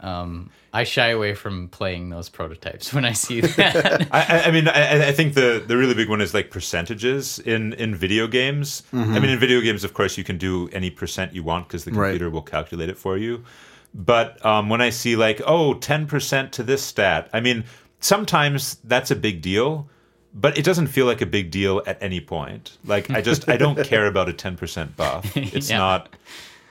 um, 0.00 0.50
I 0.72 0.84
shy 0.84 1.08
away 1.08 1.34
from 1.34 1.68
playing 1.68 2.10
those 2.10 2.28
prototypes 2.28 2.92
when 2.94 3.04
I 3.04 3.12
see 3.12 3.40
that. 3.40 4.08
I, 4.12 4.20
I- 4.20 4.42
I 4.46 4.50
mean, 4.50 4.68
I, 4.68 5.08
I 5.08 5.12
think 5.12 5.34
the, 5.34 5.62
the 5.66 5.76
really 5.76 5.94
big 5.94 6.08
one 6.08 6.20
is 6.20 6.32
like 6.34 6.50
percentages 6.50 7.38
in, 7.40 7.72
in 7.74 7.94
video 7.94 8.26
games. 8.26 8.82
I 8.92 9.18
mean, 9.18 9.30
in 9.30 9.38
video 9.38 9.60
games, 9.60 9.82
of 9.84 9.94
course, 9.94 10.16
you 10.18 10.24
can 10.24 10.38
do 10.38 10.68
any 10.72 10.90
percent 10.90 11.34
you 11.34 11.42
want 11.42 11.68
because 11.68 11.84
the 11.84 11.90
Right. 11.92 12.10
computer 12.10 12.30
will 12.30 12.42
calculate 12.42 12.88
it 12.88 12.98
for 12.98 13.16
you. 13.18 13.44
But 13.92 14.44
um, 14.46 14.68
when 14.68 14.80
I 14.80 14.90
see 14.90 15.16
like, 15.16 15.40
oh, 15.46 15.74
10% 15.74 16.50
to 16.52 16.62
this 16.62 16.82
stat, 16.82 17.28
I 17.32 17.40
mean, 17.40 17.64
sometimes 17.98 18.76
that's 18.84 19.10
a 19.10 19.16
big 19.16 19.42
deal, 19.42 19.88
but 20.34 20.56
it 20.58 20.64
doesn't 20.64 20.86
feel 20.88 21.06
like 21.06 21.20
a 21.20 21.26
big 21.26 21.50
deal 21.50 21.82
at 21.86 22.02
any 22.02 22.20
point. 22.20 22.78
Like, 22.84 23.10
I 23.10 23.20
just, 23.20 23.48
I 23.48 23.56
don't 23.56 23.82
care 23.84 24.06
about 24.06 24.28
a 24.28 24.32
10% 24.32 24.96
buff. 24.96 25.30
It's 25.36 25.70
Yeah. 25.70 25.78
not, 25.78 26.08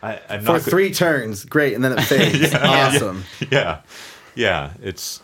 I, 0.01 0.19
I'm 0.29 0.39
For 0.41 0.53
not. 0.53 0.63
go- 0.65 0.71
three 0.71 0.93
turns, 0.93 1.43
great, 1.45 1.73
and 1.73 1.83
then 1.83 1.97
it 1.97 2.01
fades. 2.03 2.53
awesome. 2.61 3.23
yeah, 3.51 3.81
yeah. 4.35 4.71
It's 4.81 5.21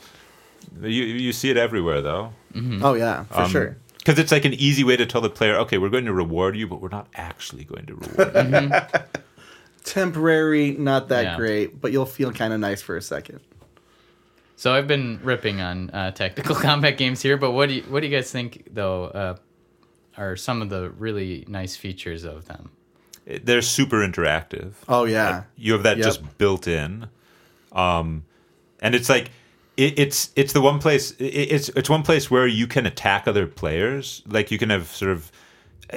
You 0.81 0.89
you 0.91 1.31
see 1.31 1.49
it 1.49 1.55
everywhere 1.57 2.01
though. 2.01 2.33
Oh 2.81 2.93
yeah, 2.95 3.23
for 3.25 3.41
Um, 3.41 3.49
sure. 3.49 3.77
Because 3.97 4.19
it's 4.19 4.31
like 4.31 4.45
an 4.45 4.53
easy 4.53 4.83
way 4.83 4.95
to 4.97 5.05
tell 5.05 5.21
the 5.21 5.29
player, 5.31 5.55
okay, 5.59 5.77
we're 5.79 5.89
going 5.89 6.05
to 6.05 6.13
reward 6.13 6.55
you, 6.55 6.67
but 6.67 6.79
we're 6.81 6.89
not 6.89 7.07
actually 7.15 7.63
going 7.63 7.85
to 7.87 7.95
reward 7.95 8.53
you. 8.63 9.01
Temporary, 9.83 10.71
not 10.71 11.09
that 11.09 11.23
Yeah. 11.23 11.35
great, 11.37 11.79
but 11.81 11.91
you'll 11.91 12.05
feel 12.05 12.31
kind 12.31 12.53
of 12.53 12.59
nice 12.59 12.81
for 12.81 12.97
a 12.97 13.01
second. 13.01 13.39
So 14.55 14.73
I've 14.73 14.87
been 14.87 15.19
ripping 15.23 15.61
on 15.61 15.89
uh, 15.91 16.11
tactical 16.11 16.55
combat 16.67 16.97
games 16.97 17.21
here, 17.21 17.37
but 17.37 17.51
what 17.51 17.69
do 17.69 17.75
you, 17.75 17.81
what 17.83 18.01
do 18.01 18.07
you 18.07 18.15
guys 18.15 18.31
think 18.31 18.67
though 18.73 19.05
uh, 19.05 19.35
are 20.17 20.35
some 20.35 20.61
of 20.61 20.69
the 20.69 20.89
really 20.91 21.43
nice 21.47 21.75
features 21.75 22.23
of 22.23 22.45
them? 22.45 22.71
They're 23.25 23.61
super 23.63 23.97
interactive. 23.97 24.73
Oh 24.87 25.05
yeah, 25.05 25.43
You 25.57 25.73
have 25.73 25.83
that 25.83 25.97
Yep. 25.97 26.05
just 26.05 26.37
built 26.37 26.67
in, 26.67 27.07
um, 27.71 28.23
and 28.79 28.93
it's 28.93 29.09
like 29.09 29.31
it, 29.77 29.97
it's 29.97 30.29
it's 30.35 30.53
the 30.53 30.61
one 30.61 30.79
place 30.79 31.11
it, 31.13 31.23
it's 31.25 31.69
it's 31.69 31.89
one 31.89 32.03
place 32.03 32.29
where 32.29 32.45
you 32.45 32.67
can 32.67 32.85
attack 32.85 33.27
other 33.27 33.47
players. 33.47 34.21
Like 34.27 34.51
you 34.51 34.59
can 34.59 34.69
have 34.69 34.87
sort 34.87 35.11
of 35.11 35.31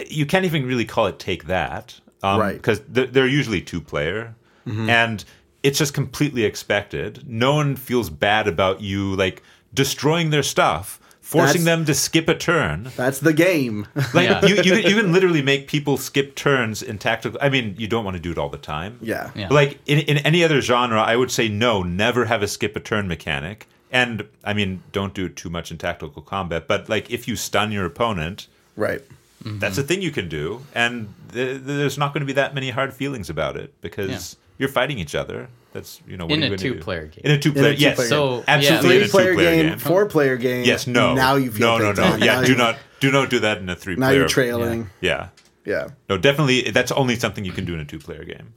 you 0.08 0.24
can't 0.24 0.46
even 0.46 0.64
really 0.64 0.86
call 0.86 1.06
it 1.06 1.18
take 1.18 1.44
that, 1.48 2.00
um, 2.22 2.40
Right. 2.40 2.56
Because 2.56 2.80
they're, 2.88 3.06
they're 3.06 3.26
usually 3.26 3.60
two 3.60 3.80
player, 3.82 4.34
and 4.66 5.22
it's 5.62 5.78
just 5.78 5.94
completely 5.94 6.44
expected. 6.44 7.28
No 7.28 7.54
one 7.54 7.76
feels 7.76 8.10
bad 8.10 8.46
about 8.48 8.80
you 8.80 9.14
like 9.16 9.42
destroying 9.74 10.30
their 10.30 10.42
stuff, 10.42 11.00
forcing 11.20 11.64
That's- 11.64 11.64
them 11.64 11.84
to 11.86 11.94
skip 11.94 12.28
a 12.28 12.34
turn. 12.34 12.90
that's 12.96 13.20
the 13.20 13.32
game. 13.32 13.86
Like 14.14 14.28
Yeah. 14.28 14.44
you, 14.46 14.62
you, 14.62 14.74
you 14.76 14.96
can 15.02 15.12
literally 15.12 15.42
make 15.42 15.68
people 15.68 15.96
skip 15.96 16.34
turns 16.34 16.82
in 16.82 16.98
tactical. 16.98 17.38
I 17.42 17.48
mean, 17.48 17.74
you 17.78 17.86
don't 17.88 18.04
want 18.04 18.16
to 18.16 18.22
do 18.22 18.30
it 18.32 18.38
all 18.38 18.48
the 18.48 18.58
time. 18.58 18.98
yeah. 19.02 19.30
Yeah. 19.34 19.48
Like 19.50 19.78
in, 19.86 19.98
in 20.00 20.18
any 20.18 20.42
other 20.44 20.60
genre, 20.60 21.00
I 21.02 21.16
would 21.16 21.30
say 21.30 21.48
no, 21.48 21.82
never 21.82 22.24
have 22.26 22.42
a 22.42 22.48
skip 22.48 22.76
a 22.76 22.80
turn 22.80 23.08
mechanic. 23.08 23.66
And 23.90 24.26
I 24.44 24.52
mean, 24.54 24.82
don't 24.92 25.14
do 25.14 25.26
it 25.26 25.36
too 25.36 25.50
much 25.50 25.70
in 25.70 25.78
tactical 25.78 26.22
combat. 26.22 26.68
But 26.68 26.88
like, 26.88 27.10
if 27.10 27.26
you 27.26 27.36
stun 27.36 27.72
your 27.72 27.84
opponent, 27.86 28.46
Right. 28.76 29.02
that's 29.42 29.76
a 29.76 29.80
mm-hmm. 29.80 29.88
thing 29.88 30.02
you 30.02 30.10
can 30.10 30.28
do, 30.28 30.62
and 30.74 31.12
th- 31.32 31.62
there's 31.62 31.96
not 31.98 32.12
going 32.12 32.20
to 32.20 32.26
be 32.26 32.34
that 32.34 32.54
many 32.54 32.70
hard 32.70 32.92
feelings 32.94 33.28
about 33.30 33.56
it 33.56 33.72
because 33.80 34.36
you're 34.58 34.68
fighting 34.68 34.98
each 34.98 35.14
other. 35.14 35.48
That's 35.72 36.00
you 36.06 36.16
know 36.16 36.26
what 36.26 36.34
In 36.34 36.42
a 36.42 36.46
gonna 36.46 36.56
do? 36.56 36.74
two-player 36.74 37.06
game. 37.06 37.20
In 37.24 37.30
a 37.30 37.38
two 37.38 37.52
player, 37.52 37.72
In 37.72 37.78
yes. 37.78 37.92
two-player 37.96 38.08
So, 38.08 38.44
absolutely 38.48 38.88
yeah. 38.90 38.96
in 38.96 39.02
a 39.02 39.04
Three 39.04 39.10
player 39.10 39.30
two-player 39.32 39.62
game, 39.70 39.78
four 39.78 40.06
player 40.06 40.36
game. 40.36 40.64
Yes, 40.64 40.86
no. 40.86 41.14
Now 41.14 41.36
you 41.36 41.50
feel 41.50 41.78
no, 41.78 41.92
no, 41.92 42.16
no. 42.16 42.16
Yeah, 42.24 42.42
do 42.44 42.54
not 42.56 42.78
do 43.00 43.10
not 43.12 43.30
do 43.30 43.38
that 43.40 43.58
in 43.58 43.68
a 43.68 43.76
three 43.76 43.96
Now 43.96 44.08
player. 44.08 44.18
you're 44.20 44.28
trailing. 44.28 44.90
Yeah, 45.00 45.28
Yeah, 45.64 45.88
no, 46.08 46.16
definitely. 46.18 46.70
That's 46.70 46.90
only 46.92 47.16
something 47.16 47.44
you 47.44 47.52
can 47.52 47.64
do 47.64 47.74
in 47.74 47.80
a 47.80 47.84
two 47.84 47.98
player 47.98 48.24
game. 48.24 48.54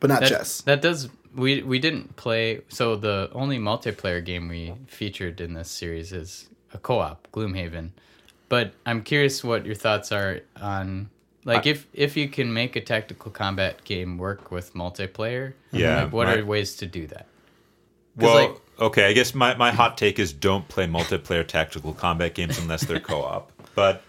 but 0.00 0.08
not 0.10 0.20
That, 0.20 0.28
chess. 0.30 0.60
that 0.62 0.80
does 0.80 1.08
we 1.34 1.62
we 1.62 1.78
didn't 1.80 2.14
play. 2.16 2.60
So 2.68 2.94
the 2.96 3.28
only 3.32 3.58
multiplayer 3.58 4.24
game 4.24 4.48
we 4.48 4.72
featured 4.86 5.40
in 5.40 5.54
this 5.54 5.68
series 5.70 6.12
is 6.12 6.48
a 6.72 6.78
co-op, 6.78 7.28
Gloomhaven. 7.32 7.90
But 8.48 8.72
I'm 8.86 9.02
curious 9.02 9.42
what 9.44 9.66
your 9.66 9.74
thoughts 9.74 10.12
are 10.12 10.40
on 10.56 11.10
like 11.48 11.66
if 11.66 11.86
if 11.92 12.16
you 12.16 12.28
can 12.28 12.52
make 12.52 12.76
a 12.76 12.80
tactical 12.80 13.30
combat 13.30 13.84
game 13.84 14.18
work 14.18 14.50
with 14.50 14.74
multiplayer. 14.74 15.54
Yeah, 15.72 16.04
like, 16.04 16.12
what 16.12 16.26
my- 16.28 16.36
are 16.36 16.44
ways 16.44 16.76
to 16.76 16.86
do 16.86 17.06
that? 17.08 17.26
Well, 18.16 18.34
like- 18.34 18.60
okay, 18.80 19.06
I 19.06 19.12
guess 19.12 19.34
my, 19.34 19.54
my 19.56 19.70
hot 19.70 19.96
take 19.96 20.18
is 20.18 20.32
don't 20.32 20.66
play 20.68 20.86
multiplayer 20.86 21.46
tactical 21.46 21.92
combat 21.92 22.34
games 22.34 22.58
unless 22.58 22.82
they're 22.84 23.00
co-op. 23.00 23.52
But 23.74 24.02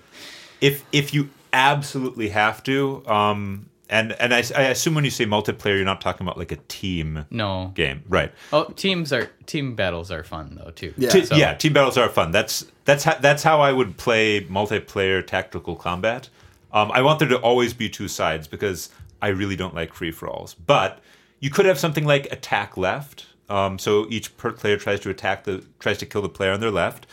if 0.62 0.84
if 0.92 1.14
you 1.14 1.30
absolutely 1.54 2.30
have 2.30 2.64
to, 2.64 3.04
um, 3.08 3.70
and 3.88 4.14
and 4.14 4.34
I, 4.34 4.40
I 4.56 4.64
assume 4.64 4.96
when 4.96 5.04
you 5.06 5.12
say 5.12 5.26
multiplayer, 5.26 5.76
you're 5.76 5.86
not 5.86 6.02
talking 6.02 6.26
about 6.26 6.40
like 6.40 6.52
a 6.52 6.56
team 6.68 7.26
No. 7.30 7.72
game, 7.76 8.02
right? 8.10 8.32
Oh, 8.52 8.64
teams 8.76 9.14
are 9.14 9.30
team 9.46 9.76
battles 9.76 10.10
are 10.10 10.24
fun 10.24 10.60
though 10.60 10.72
too. 10.72 10.94
Yeah. 10.98 11.10
Te- 11.10 11.26
So- 11.26 11.36
yeah, 11.36 11.54
team 11.54 11.74
battles 11.74 11.98
are 11.98 12.10
fun. 12.10 12.32
That's 12.32 12.66
that's 12.86 13.04
how, 13.04 13.14
that's 13.20 13.44
how 13.44 13.62
I 13.62 13.72
would 13.72 13.98
play 13.98 14.42
multiplayer 14.46 15.26
tactical 15.26 15.76
combat. 15.76 16.30
Um, 16.72 16.92
I 16.92 17.02
want 17.02 17.20
there 17.20 17.28
to 17.30 17.38
always 17.40 17.74
be 17.74 17.90
two 17.90 18.08
sides 18.08 18.48
because 18.48 18.90
I 19.22 19.30
really 19.30 19.56
don't 19.56 19.76
like 19.76 19.94
free 19.94 20.12
for 20.12 20.30
alls. 20.30 20.54
But 20.54 21.00
you 21.40 21.50
could 21.50 21.66
have 21.66 21.80
something 21.80 22.06
like 22.06 22.32
attack 22.32 22.78
left. 22.78 23.28
Um, 23.50 23.80
so 23.80 24.06
each 24.10 24.38
per 24.38 24.52
player 24.52 24.78
tries 24.78 25.00
to 25.02 25.10
attack 25.10 25.44
the 25.44 25.66
tries 25.80 25.98
to 26.00 26.06
kill 26.06 26.22
the 26.22 26.30
player 26.30 26.52
on 26.52 26.60
their 26.60 26.72
left. 26.72 27.08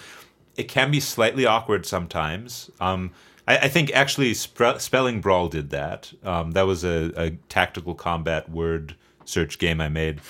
It 0.56 0.68
can 0.68 0.90
be 0.90 1.00
slightly 1.00 1.46
awkward 1.46 1.86
sometimes. 1.86 2.70
Um, 2.80 3.12
I, 3.48 3.58
I 3.58 3.68
think 3.68 3.90
actually 3.92 4.34
Sp- 4.36 4.78
Spelling 4.78 5.20
Brawl 5.20 5.48
did 5.48 5.70
that. 5.70 6.12
Um, 6.22 6.52
that 6.52 6.66
was 6.66 6.84
a, 6.84 7.12
a 7.16 7.30
tactical 7.48 7.94
combat 7.94 8.50
word 8.50 8.96
search 9.25 9.58
game 9.58 9.80
I 9.80 9.88
made 9.88 10.20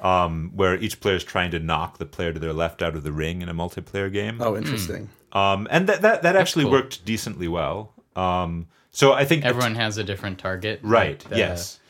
um, 0.00 0.52
where 0.54 0.76
each 0.76 1.00
player 1.00 1.16
is 1.16 1.24
trying 1.24 1.50
to 1.52 1.58
knock 1.58 1.98
the 1.98 2.06
player 2.06 2.32
to 2.32 2.38
their 2.38 2.52
left 2.52 2.82
out 2.82 2.94
of 2.94 3.02
the 3.02 3.12
ring 3.12 3.42
in 3.42 3.48
a 3.48 3.54
multiplayer 3.54 4.12
game. 4.12 4.40
Oh, 4.40 4.56
interesting. 4.56 5.08
Um, 5.32 5.66
and 5.70 5.88
that 5.88 6.02
that, 6.02 6.22
that 6.22 6.36
actually 6.36 6.64
cool. 6.64 6.72
worked 6.72 7.04
decently 7.04 7.48
well. 7.48 7.92
Um, 8.16 8.66
so 8.90 9.12
I 9.12 9.24
think 9.24 9.44
Everyone 9.44 9.74
has 9.74 9.98
a 9.98 10.04
different 10.04 10.38
target. 10.38 10.80
right. 10.82 11.20
Like 11.24 11.30
the- 11.30 11.36
yes. 11.38 11.80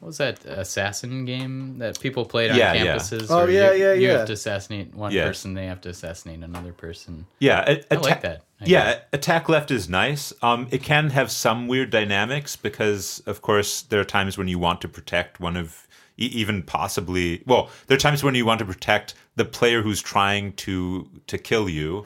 What 0.00 0.08
was 0.08 0.18
that 0.18 0.44
assassin 0.44 1.24
game 1.24 1.78
that 1.78 1.98
people 1.98 2.26
played 2.26 2.50
on 2.50 2.58
Yeah, 2.58 2.74
yeah. 2.74 2.96
campuses? 2.96 3.26
Oh, 3.30 3.38
where 3.38 3.50
yeah, 3.50 3.72
you, 3.72 3.84
yeah, 3.84 3.92
You 3.94 4.08
have 4.10 4.26
to 4.26 4.34
assassinate 4.34 4.94
one 4.94 5.12
Yeah. 5.12 5.24
person, 5.26 5.54
they 5.54 5.64
have 5.66 5.80
to 5.82 5.88
assassinate 5.88 6.42
another 6.42 6.72
person. 6.72 7.24
Yeah, 7.38 7.64
a- 7.66 7.82
I 7.90 7.96
like 7.96 8.12
atta- 8.18 8.20
that. 8.60 8.68
Yeah, 8.68 8.98
attack 9.14 9.48
left 9.48 9.70
is 9.70 9.88
nice. 9.88 10.30
Um, 10.42 10.68
it 10.70 10.82
can 10.82 11.08
have 11.10 11.30
some 11.30 11.68
weird 11.68 11.88
dynamics 11.90 12.54
because, 12.54 13.22
of 13.26 13.40
course, 13.40 13.80
there 13.82 13.98
are 14.00 14.04
times 14.04 14.36
when 14.36 14.46
you 14.46 14.58
want 14.58 14.82
to 14.82 14.88
protect 14.88 15.40
one 15.40 15.56
of, 15.56 15.86
e- 16.18 16.26
even 16.26 16.62
possibly. 16.62 17.42
Well, 17.46 17.70
there 17.86 17.96
are 17.96 18.00
times 18.00 18.22
when 18.22 18.34
you 18.34 18.44
want 18.44 18.58
to 18.58 18.66
protect 18.66 19.14
the 19.36 19.44
player 19.46 19.80
who's 19.82 20.02
trying 20.02 20.52
to 20.64 21.08
to 21.28 21.38
kill 21.38 21.68
you, 21.68 22.04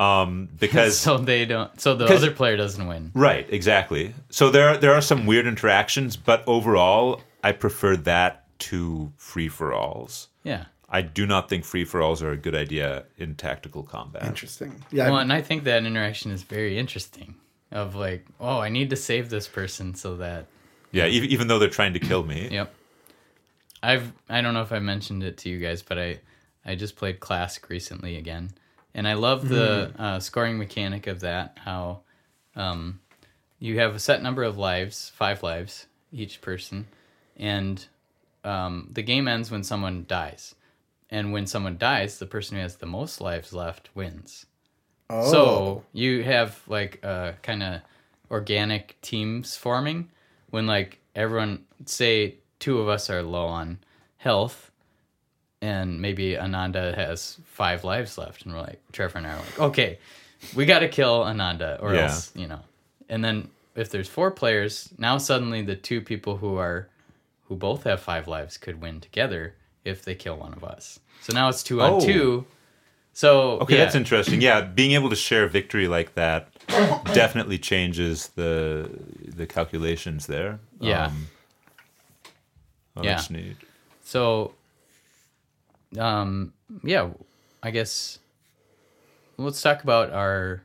um, 0.00 0.48
because 0.58 0.98
so 1.06 1.18
they 1.18 1.44
don't. 1.44 1.80
So 1.80 1.94
the 1.94 2.06
other 2.06 2.30
player 2.30 2.56
doesn't 2.56 2.86
win. 2.86 3.12
Right, 3.14 3.46
exactly. 3.50 4.14
So 4.30 4.50
there 4.50 4.70
are, 4.70 4.76
there 4.76 4.94
are 4.94 5.02
some 5.02 5.26
weird 5.26 5.46
interactions, 5.46 6.16
but 6.16 6.42
overall, 6.46 7.20
I 7.44 7.52
prefer 7.52 7.96
that 7.98 8.46
to 8.60 9.12
free 9.16 9.48
for 9.48 9.74
alls. 9.74 10.28
Yeah. 10.42 10.64
I 10.88 11.02
do 11.02 11.24
not 11.26 11.48
think 11.48 11.64
free 11.64 11.84
for 11.84 12.02
alls 12.02 12.22
are 12.22 12.32
a 12.32 12.36
good 12.36 12.56
idea 12.56 13.04
in 13.16 13.36
tactical 13.36 13.84
combat. 13.84 14.24
Interesting. 14.24 14.82
Yeah. 14.90 15.10
Well, 15.10 15.20
and 15.20 15.32
I 15.32 15.40
think 15.40 15.64
that 15.64 15.84
interaction 15.84 16.32
is 16.32 16.42
very 16.42 16.78
interesting. 16.78 17.36
Of 17.70 17.94
like, 17.94 18.26
oh, 18.40 18.58
I 18.58 18.68
need 18.68 18.90
to 18.90 18.96
save 18.96 19.30
this 19.30 19.46
person 19.46 19.94
so 19.94 20.16
that. 20.16 20.46
Yeah, 20.90 21.06
e- 21.06 21.28
even 21.28 21.46
though 21.46 21.60
they're 21.60 21.68
trying 21.68 21.92
to 21.92 22.00
kill 22.00 22.24
me. 22.24 22.48
Yep. 22.50 22.74
I've 23.82 24.12
I 24.28 24.40
don't 24.40 24.54
know 24.54 24.62
if 24.62 24.72
I 24.72 24.80
mentioned 24.80 25.22
it 25.22 25.38
to 25.38 25.48
you 25.48 25.58
guys, 25.58 25.80
but 25.80 25.96
I 25.96 26.18
I 26.64 26.74
just 26.74 26.96
played 26.96 27.20
Classic 27.20 27.68
recently 27.68 28.16
again, 28.16 28.50
and 28.94 29.06
I 29.06 29.14
love 29.14 29.48
the 29.48 29.92
uh, 29.98 30.20
scoring 30.20 30.58
mechanic 30.58 31.06
of 31.06 31.20
that. 31.20 31.58
How 31.64 32.00
um, 32.56 33.00
you 33.58 33.78
have 33.78 33.94
a 33.94 33.98
set 33.98 34.22
number 34.22 34.42
of 34.42 34.58
lives, 34.58 35.12
five 35.14 35.42
lives 35.42 35.86
each 36.12 36.40
person, 36.40 36.86
and 37.36 37.86
um, 38.44 38.88
the 38.92 39.02
game 39.02 39.28
ends 39.28 39.50
when 39.50 39.62
someone 39.62 40.04
dies. 40.08 40.54
And 41.12 41.32
when 41.32 41.46
someone 41.46 41.76
dies, 41.76 42.18
the 42.18 42.26
person 42.26 42.56
who 42.56 42.62
has 42.62 42.76
the 42.76 42.86
most 42.86 43.20
lives 43.20 43.52
left 43.52 43.90
wins. 43.94 44.46
oh. 45.08 45.30
So 45.30 45.84
you 45.92 46.22
have 46.22 46.60
like 46.68 47.00
uh, 47.02 47.32
kind 47.42 47.62
of 47.62 47.80
organic 48.30 49.00
teams 49.02 49.56
forming 49.56 50.10
when 50.50 50.66
like 50.66 51.00
everyone 51.14 51.64
say 51.84 52.36
two 52.60 52.78
of 52.78 52.88
us 52.88 53.10
are 53.10 53.22
low 53.22 53.46
on 53.46 53.78
health 54.18 54.70
and 55.62 56.00
maybe 56.00 56.38
Ananda 56.38 56.94
has 56.96 57.38
five 57.46 57.84
lives 57.84 58.16
left 58.18 58.44
and 58.44 58.54
we're 58.54 58.60
like 58.62 58.80
Trevor 58.92 59.18
and 59.18 59.26
I 59.26 59.32
are 59.34 59.36
like 59.38 59.58
okay 59.60 59.98
we 60.54 60.64
got 60.66 60.78
to 60.80 60.88
kill 60.88 61.22
Ananda 61.22 61.78
or 61.82 61.94
Yeah. 61.94 62.02
else 62.04 62.32
you 62.34 62.46
know 62.48 62.60
and 63.08 63.22
then 63.24 63.48
if 63.76 63.90
there's 63.90 64.08
four 64.08 64.30
players 64.30 64.88
now 64.98 65.18
suddenly 65.18 65.62
the 65.62 65.76
two 65.76 66.00
people 66.00 66.36
who 66.38 66.56
are 66.56 66.88
who 67.48 67.56
both 67.56 67.84
have 67.84 68.00
five 68.00 68.26
lives 68.28 68.56
could 68.56 68.80
win 68.80 69.00
together 69.00 69.54
if 69.84 70.04
they 70.04 70.14
kill 70.14 70.36
one 70.36 70.52
of 70.54 70.64
us 70.64 70.98
so 71.20 71.32
now 71.34 71.48
it's 71.48 71.62
two 71.62 71.80
on 71.82 71.94
Oh. 71.94 72.00
two 72.00 72.46
so 73.12 73.58
Okay, 73.60 73.76
yeah. 73.76 73.84
that's 73.84 73.96
interesting. 73.96 74.40
Yeah, 74.40 74.60
being 74.62 74.92
able 74.92 75.10
to 75.10 75.16
share 75.16 75.46
victory 75.48 75.88
like 75.88 76.14
that 76.14 76.48
definitely 77.12 77.58
changes 77.58 78.28
the 78.28 78.88
the 79.26 79.46
calculations 79.46 80.26
there. 80.26 80.60
Yeah. 80.80 81.06
Um, 81.06 81.26
oh, 82.96 83.02
Yeah. 83.02 83.16
that's 83.16 83.28
neat. 83.28 83.56
So, 84.04 84.54
um, 85.98 86.52
yeah, 86.82 87.10
I 87.62 87.70
guess 87.70 88.18
let's 89.36 89.62
talk 89.62 89.82
about 89.82 90.10
our 90.10 90.62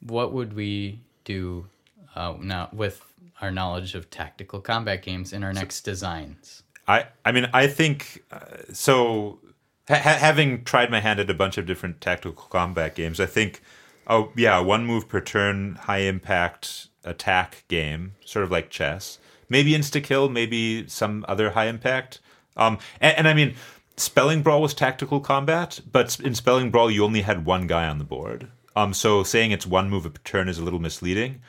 what 0.00 0.32
would 0.32 0.54
we 0.54 1.00
do 1.24 1.66
uh, 2.14 2.34
now 2.40 2.68
with 2.72 3.04
our 3.40 3.50
knowledge 3.50 3.94
of 3.94 4.10
tactical 4.10 4.60
combat 4.60 5.02
games 5.02 5.32
in 5.32 5.44
our 5.44 5.52
next 5.52 5.82
designs. 5.82 6.62
I 6.86 7.06
I 7.24 7.32
mean 7.32 7.48
I 7.52 7.66
think 7.66 8.24
uh, 8.30 8.40
so. 8.72 9.40
Ha- 9.88 9.94
having 9.94 10.64
tried 10.64 10.90
my 10.90 11.00
hand 11.00 11.18
at 11.18 11.30
a 11.30 11.34
bunch 11.34 11.56
of 11.56 11.64
different 11.64 12.02
tactical 12.02 12.44
combat 12.50 12.94
games, 12.94 13.20
I 13.20 13.24
think 13.26 13.62
oh 14.06 14.32
yeah, 14.36 14.58
one 14.60 14.84
move 14.84 15.08
per 15.08 15.20
turn, 15.20 15.76
high 15.76 16.00
impact 16.00 16.88
attack 17.04 17.64
game, 17.68 18.14
sort 18.24 18.44
of 18.44 18.50
like 18.50 18.68
chess. 18.68 19.18
Maybe 19.48 19.72
insta 19.72 20.02
kill, 20.04 20.28
maybe 20.28 20.86
some 20.88 21.24
other 21.26 21.50
high 21.50 21.66
impact. 21.66 22.20
Um, 22.56 22.78
and, 23.00 23.18
and 23.18 23.28
I 23.28 23.34
mean, 23.34 23.54
Spelling 23.98 24.42
Brawl 24.42 24.62
was 24.62 24.74
tactical 24.74 25.20
combat, 25.20 25.80
but 25.90 26.18
in 26.20 26.34
Spelling 26.34 26.70
Brawl 26.70 26.90
you 26.90 27.04
only 27.04 27.22
had 27.22 27.44
one 27.44 27.66
guy 27.66 27.88
on 27.88 27.98
the 27.98 28.04
board. 28.04 28.48
Um, 28.76 28.94
so 28.94 29.22
saying 29.22 29.50
it's 29.50 29.66
one 29.66 29.90
move 29.90 30.06
a 30.06 30.10
turn 30.10 30.48
is 30.48 30.58
a 30.58 30.64
little 30.64 30.78
misleading. 30.78 31.40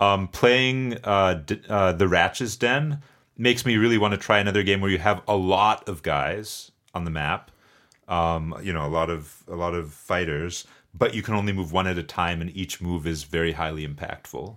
Um, 0.00 0.28
playing 0.28 0.98
uh, 1.02 1.34
D- 1.34 1.60
uh, 1.68 1.92
the 1.92 2.06
Ratch's 2.06 2.56
Den 2.56 3.02
makes 3.36 3.66
me 3.66 3.76
really 3.76 3.98
want 3.98 4.12
to 4.12 4.18
try 4.18 4.38
another 4.38 4.62
game 4.62 4.80
where 4.80 4.90
you 4.90 4.98
have 4.98 5.22
a 5.26 5.36
lot 5.36 5.88
of 5.88 6.02
guys 6.02 6.70
on 6.94 7.04
the 7.04 7.10
map. 7.10 7.50
Um, 8.06 8.54
you 8.62 8.72
know, 8.72 8.86
a 8.86 8.88
lot 8.88 9.10
of 9.10 9.42
a 9.48 9.56
lot 9.56 9.74
of 9.74 9.92
fighters, 9.92 10.66
but 10.94 11.14
you 11.14 11.22
can 11.22 11.34
only 11.34 11.52
move 11.52 11.72
one 11.72 11.86
at 11.86 11.98
a 11.98 12.02
time, 12.02 12.40
and 12.40 12.56
each 12.56 12.80
move 12.80 13.06
is 13.06 13.24
very 13.24 13.52
highly 13.52 13.86
impactful. 13.86 14.56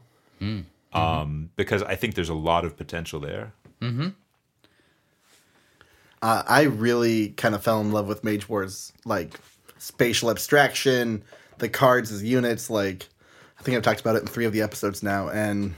Um, 0.94 1.50
because 1.56 1.82
I 1.84 1.96
think 1.96 2.16
there's 2.16 2.30
a 2.30 2.34
lot 2.34 2.66
of 2.66 2.78
potential 2.78 3.20
there. 3.20 3.54
Uh, 6.22 6.44
I 6.48 6.64
really 6.64 7.30
kind 7.30 7.56
of 7.56 7.64
fell 7.64 7.82
in 7.82 7.92
love 7.92 8.08
with 8.08 8.24
Mage 8.24 8.48
Wars, 8.48 8.94
like 9.06 9.40
spatial 9.80 10.30
abstraction, 10.30 11.24
the 11.58 11.70
cards 11.70 12.12
as 12.12 12.24
units. 12.24 12.70
Like, 12.70 13.08
I 13.60 13.64
think 13.64 13.76
I've 13.76 13.84
talked 13.84 14.02
about 14.02 14.16
it 14.16 14.22
in 14.22 14.28
three 14.28 14.46
of 14.46 14.54
the 14.54 14.62
episodes 14.62 15.02
now, 15.02 15.30
and 15.30 15.74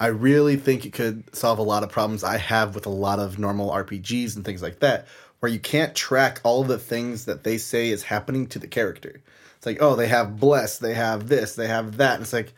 I 0.00 0.08
really 0.08 0.56
think 0.56 0.84
it 0.84 0.92
could 0.92 1.34
solve 1.34 1.58
a 1.58 1.62
lot 1.62 1.82
of 1.82 1.90
problems 1.90 2.24
I 2.24 2.38
have 2.38 2.74
with 2.74 2.86
a 2.86 2.90
lot 2.90 3.18
of 3.18 3.38
normal 3.38 3.70
RPGs 3.70 4.36
and 4.36 4.44
things 4.44 4.62
like 4.62 4.80
that, 4.80 5.06
where 5.40 5.52
you 5.52 5.58
can't 5.58 5.94
track 5.94 6.40
all 6.42 6.64
the 6.64 6.78
things 6.78 7.26
that 7.26 7.44
they 7.44 7.58
say 7.58 7.90
is 7.90 8.02
happening 8.02 8.46
to 8.48 8.58
the 8.58 8.66
character. 8.66 9.22
It's 9.56 9.66
like, 9.66 9.78
oh, 9.80 9.94
they 9.94 10.08
have 10.08 10.38
bless, 10.38 10.78
they 10.78 10.94
have 10.94 11.28
this, 11.28 11.54
they 11.54 11.68
have 11.68 11.98
that. 11.98 12.14
And 12.14 12.22
it's 12.22 12.32
like, 12.32 12.52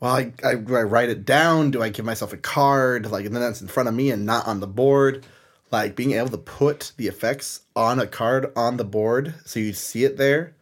well, 0.00 0.16
I, 0.16 0.32
I, 0.44 0.54
do 0.56 0.74
I 0.74 0.82
write 0.82 1.08
it 1.08 1.24
down? 1.24 1.70
Do 1.70 1.82
I 1.82 1.90
give 1.90 2.04
myself 2.04 2.32
a 2.32 2.36
card? 2.36 3.10
Like, 3.10 3.26
and 3.26 3.34
then 3.34 3.42
that's 3.42 3.60
in 3.60 3.68
front 3.68 3.88
of 3.88 3.94
me 3.94 4.10
and 4.10 4.26
not 4.26 4.48
on 4.48 4.58
the 4.58 4.66
board. 4.66 5.24
Like 5.72 5.96
being 5.96 6.12
able 6.12 6.28
to 6.28 6.38
put 6.38 6.92
the 6.98 7.08
effects 7.08 7.62
on 7.74 7.98
a 7.98 8.06
card 8.06 8.52
on 8.54 8.76
the 8.76 8.84
board 8.84 9.34
so 9.46 9.58
you 9.58 9.72
see 9.72 10.04
it 10.04 10.18
there, 10.18 10.54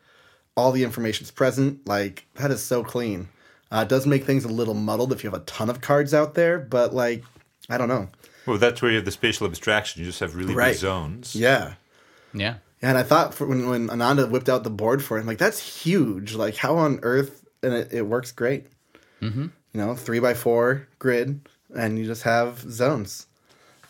all 0.57 0.71
the 0.73 0.85
information's 0.85 1.31
present. 1.33 1.87
Like 1.87 2.27
that 2.37 2.51
is 2.53 2.63
so 2.63 2.85
clean. 2.85 3.29
Uh, 3.73 3.83
it 3.83 3.89
does 3.89 4.07
make 4.07 4.25
things 4.25 4.45
a 4.45 4.49
little 4.49 4.75
muddled 4.75 5.13
if 5.13 5.23
you 5.25 5.31
have 5.31 5.41
a 5.41 5.45
ton 5.45 5.69
of 5.69 5.81
cards 5.81 6.15
out 6.15 6.35
there, 6.35 6.59
but 6.59 6.95
like, 6.95 7.25
I 7.69 7.77
don't 7.77 7.89
know. 7.89 8.09
Well, 8.47 8.59
that's 8.59 8.81
where 8.83 8.91
you 8.91 8.97
have 8.97 9.05
the 9.05 9.11
spatial 9.11 9.47
abstraction. 9.47 10.01
You 10.01 10.07
just 10.07 10.21
have 10.21 10.35
really 10.35 10.55
Right. 10.55 10.71
big 10.71 10.79
zones. 10.79 11.35
Yeah. 11.37 11.75
Yeah. 12.33 12.55
Yeah, 12.83 12.89
and 12.89 12.97
I 12.99 13.03
thought 13.03 13.35
for 13.35 13.47
when, 13.47 13.69
when 13.69 13.91
Ananda 13.91 14.27
whipped 14.27 14.49
out 14.49 14.65
the 14.65 14.71
board 14.71 15.05
for 15.05 15.19
him, 15.19 15.27
like 15.27 15.37
that's 15.39 15.59
huge. 15.85 16.35
Like 16.35 16.57
how 16.57 16.79
on 16.79 16.99
earth, 17.03 17.45
and 17.63 17.75
it, 17.75 17.93
it 17.93 18.03
works 18.07 18.33
great. 18.33 18.69
Mm-hmm. 19.21 19.43
You 19.43 19.51
know, 19.81 19.95
three 19.95 20.19
by 20.19 20.33
four 20.33 20.89
grid, 20.99 21.47
and 21.77 21.99
you 21.99 22.07
just 22.07 22.23
have 22.23 22.61
zones. 22.61 23.27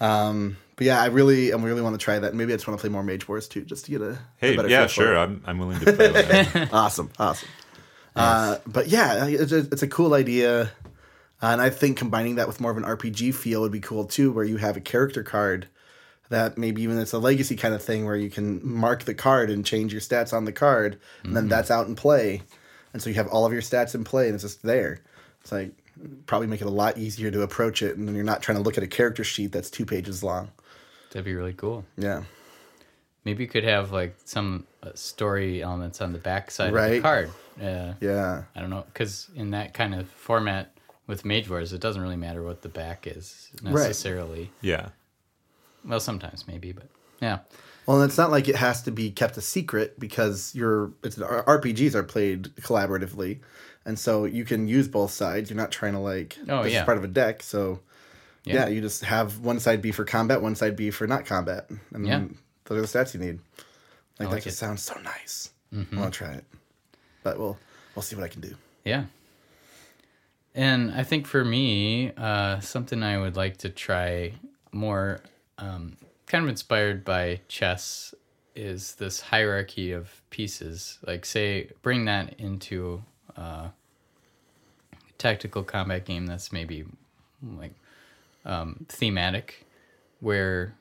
Um, 0.00 0.56
but 0.80 0.86
yeah, 0.86 1.02
I 1.02 1.08
really, 1.08 1.52
I 1.52 1.56
really 1.56 1.82
want 1.82 1.92
to 1.92 2.02
try 2.02 2.18
that. 2.18 2.32
Maybe 2.34 2.54
I 2.54 2.56
just 2.56 2.66
want 2.66 2.80
to 2.80 2.80
play 2.80 2.88
more 2.88 3.02
Mage 3.02 3.28
Wars 3.28 3.46
too, 3.46 3.66
just 3.66 3.84
to 3.84 3.90
get 3.90 4.00
a, 4.00 4.12
a 4.12 4.18
Hey, 4.38 4.56
better 4.56 4.66
yeah, 4.66 4.78
feel 4.78 4.88
for 4.88 4.94
sure. 4.94 5.18
I'm, 5.18 5.42
I'm 5.44 5.58
willing 5.58 5.78
to 5.78 5.92
play 5.92 6.68
awesome, 6.72 7.10
awesome. 7.18 7.50
Uh, 8.16 8.56
but 8.66 8.88
yeah, 8.88 9.26
it's 9.26 9.52
a, 9.52 9.58
it's 9.58 9.82
a 9.82 9.86
cool 9.86 10.14
idea, 10.14 10.62
uh, 10.62 10.68
and 11.42 11.60
I 11.60 11.68
think 11.68 11.98
combining 11.98 12.36
that 12.36 12.46
with 12.46 12.62
more 12.62 12.70
of 12.70 12.78
an 12.78 12.84
RPG 12.84 13.34
feel 13.34 13.60
would 13.60 13.72
be 13.72 13.80
cool 13.80 14.06
too, 14.06 14.32
where 14.32 14.42
you 14.42 14.56
have 14.56 14.78
a 14.78 14.80
character 14.80 15.22
card 15.22 15.68
that 16.30 16.56
maybe 16.56 16.80
even 16.80 16.96
it's 16.96 17.12
a 17.12 17.18
legacy 17.18 17.56
kind 17.56 17.74
of 17.74 17.82
thing 17.82 18.06
where 18.06 18.16
you 18.16 18.30
can 18.30 18.66
mark 18.66 19.04
the 19.04 19.12
card 19.12 19.50
and 19.50 19.66
change 19.66 19.92
your 19.92 20.00
stats 20.00 20.32
on 20.32 20.46
the 20.46 20.52
card, 20.52 20.98
and 21.24 21.36
then 21.36 21.48
that's 21.48 21.70
out 21.70 21.88
in 21.88 21.94
play, 21.94 22.40
and 22.94 23.02
so 23.02 23.10
you 23.10 23.16
have 23.16 23.28
all 23.28 23.44
of 23.44 23.52
your 23.52 23.60
stats 23.60 23.94
in 23.94 24.02
play, 24.02 24.28
and 24.28 24.34
it's 24.34 24.44
just 24.44 24.62
there. 24.62 25.02
It's 25.42 25.52
like 25.52 25.72
probably 26.24 26.46
make 26.46 26.62
it 26.62 26.66
a 26.66 26.70
lot 26.70 26.96
easier 26.96 27.30
to 27.30 27.42
approach 27.42 27.82
it, 27.82 27.98
and 27.98 28.08
then 28.08 28.14
you're 28.14 28.24
not 28.24 28.40
trying 28.40 28.56
to 28.56 28.64
look 28.64 28.78
at 28.78 28.84
a 28.84 28.86
character 28.88 29.24
sheet 29.24 29.52
that's 29.52 29.68
two 29.68 29.84
pages 29.84 30.24
long. 30.24 30.50
That'd 31.10 31.24
be 31.24 31.34
really 31.34 31.52
cool. 31.54 31.84
Yeah, 31.96 32.22
Maybe 33.24 33.42
you 33.44 33.48
could 33.50 33.64
have 33.64 33.92
like 33.92 34.16
some 34.24 34.66
uh, 34.82 34.90
story 34.94 35.62
elements 35.62 36.00
on 36.00 36.12
the 36.12 36.18
back 36.18 36.50
side 36.50 36.74
of 36.74 36.90
the 36.90 37.00
card. 37.00 37.30
Yeah. 37.60 37.94
yeah. 38.00 38.44
I 38.56 38.60
don't 38.60 38.70
know, 38.70 38.84
because 38.92 39.28
in 39.36 39.50
that 39.50 39.74
kind 39.74 39.94
of 39.94 40.08
format 40.08 40.72
with 41.06 41.24
Mage 41.24 41.50
Wars, 41.50 41.72
it 41.74 41.80
doesn't 41.80 42.00
really 42.00 42.16
matter 42.16 42.42
what 42.42 42.62
the 42.62 42.68
back 42.70 43.06
is 43.06 43.50
necessarily. 43.62 44.50
yeah. 44.62 44.88
Well, 45.84 46.00
sometimes 46.00 46.46
maybe, 46.46 46.72
but 46.72 46.88
yeah. 47.20 47.38
Well, 47.86 48.02
it's 48.02 48.16
not 48.18 48.30
like 48.30 48.48
it 48.48 48.56
has 48.56 48.82
to 48.82 48.90
be 48.90 49.10
kept 49.10 49.36
a 49.36 49.40
secret 49.40 49.98
because 49.98 50.54
your 50.54 50.92
it's 51.02 51.16
RPGs 51.16 51.94
are 51.94 52.02
played 52.02 52.54
collaboratively, 52.60 53.40
and 53.84 53.98
so 53.98 54.26
you 54.26 54.44
can 54.44 54.68
use 54.68 54.88
both 54.88 55.10
sides. 55.10 55.50
You're 55.50 55.56
not 55.56 55.70
trying 55.72 55.94
to 55.94 55.98
like 55.98 56.36
Oh, 56.48 56.62
this 56.62 56.72
yeah. 56.72 56.80
is 56.80 56.84
part 56.84 56.98
of 56.98 57.04
a 57.04 57.08
deck, 57.08 57.42
so 57.42 57.80
yeah. 58.44 58.54
Yeah. 58.54 58.68
you 58.68 58.80
just 58.80 59.04
have 59.04 59.38
one 59.40 59.60
side 59.60 59.80
be 59.82 59.92
for 59.92 60.04
combat, 60.04 60.40
one 60.42 60.54
side 60.54 60.76
be 60.76 60.90
for 60.90 61.06
not 61.06 61.26
combat, 61.26 61.68
and 61.92 62.06
Yeah. 62.06 62.24
those 62.64 62.78
are 62.78 62.80
the 62.82 62.86
stats 63.04 63.14
you 63.14 63.20
need. 63.20 63.40
Like, 64.18 64.28
like 64.28 64.38
that 64.38 64.44
just 64.44 64.56
it. 64.56 64.58
sounds 64.58 64.82
so 64.82 64.98
nice. 65.00 65.50
I 65.72 65.86
want 65.96 66.12
to 66.12 66.18
try 66.18 66.32
it, 66.32 66.44
but 67.22 67.38
we'll 67.38 67.58
we'll 67.94 68.02
see 68.02 68.16
what 68.16 68.24
I 68.24 68.28
can 68.28 68.40
do. 68.40 68.54
Yeah. 68.84 69.04
And 70.54 70.90
I 70.92 71.04
think 71.04 71.26
for 71.26 71.44
me, 71.44 72.12
uh, 72.16 72.58
something 72.60 73.02
I 73.02 73.18
would 73.18 73.36
like 73.36 73.58
to 73.58 73.68
try 73.68 74.32
more, 74.72 75.20
um, 75.58 75.96
kind 76.26 76.42
of 76.44 76.50
inspired 76.50 77.04
by 77.04 77.40
chess, 77.46 78.14
is 78.56 78.96
this 78.96 79.20
hierarchy 79.20 79.92
of 79.92 80.22
pieces. 80.30 80.98
Like, 81.06 81.24
say, 81.24 81.70
bring 81.82 82.04
that 82.06 82.34
into 82.40 83.04
uh, 83.36 83.68
a 84.92 85.12
tactical 85.18 85.62
combat 85.62 86.04
game 86.04 86.26
that's 86.26 86.50
maybe 86.52 86.84
like 87.42 87.74
um, 88.44 88.86
thematic, 88.88 89.66
where 90.20 90.76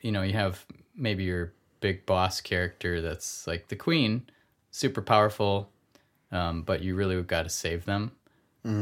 you 0.00 0.12
know 0.12 0.22
you 0.22 0.32
have 0.34 0.64
maybe 0.94 1.24
your 1.24 1.52
big 1.80 2.04
boss 2.06 2.40
character 2.40 3.00
that's 3.00 3.46
like 3.46 3.68
the 3.68 3.76
queen, 3.76 4.22
super 4.70 5.02
powerful, 5.02 5.70
um, 6.30 6.62
but 6.62 6.82
you 6.82 6.94
really 6.94 7.20
got 7.22 7.42
to 7.44 7.48
save 7.48 7.84
them 7.84 8.12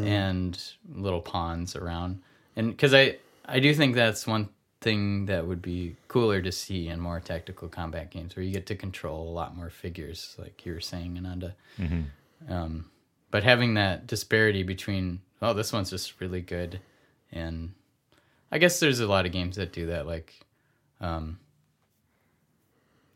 and 0.04 0.72
little 0.92 1.20
pawns 1.20 1.76
around. 1.76 2.20
And 2.56 2.70
because 2.70 2.92
i 2.94 3.16
i 3.46 3.60
do 3.60 3.72
think 3.72 3.94
that's 3.94 4.26
one 4.26 4.48
thing 4.80 5.26
that 5.26 5.46
would 5.46 5.62
be 5.62 5.96
cooler 6.08 6.40
to 6.40 6.52
see 6.52 6.88
in 6.88 7.00
more 7.00 7.20
tactical 7.20 7.68
combat 7.68 8.10
games 8.10 8.36
where 8.36 8.44
you 8.44 8.52
get 8.52 8.66
to 8.66 8.76
control 8.76 9.28
a 9.28 9.32
lot 9.32 9.56
more 9.56 9.70
figures 9.70 10.36
like 10.38 10.64
you 10.64 10.72
were 10.72 10.80
saying 10.80 11.16
ananda. 11.16 11.54
Um, 12.48 12.90
but 13.30 13.42
having 13.42 13.74
that 13.74 14.06
disparity 14.06 14.62
between 14.62 15.20
oh 15.42 15.52
this 15.52 15.72
one's 15.72 15.90
just 15.90 16.20
really 16.20 16.40
good 16.40 16.80
and 17.32 17.72
i 18.52 18.58
guess 18.58 18.80
there's 18.80 19.00
a 19.00 19.06
lot 19.06 19.26
of 19.26 19.32
games 19.32 19.56
that 19.56 19.72
do 19.72 19.86
that 19.86 20.06
like 20.06 20.34
um 21.00 21.38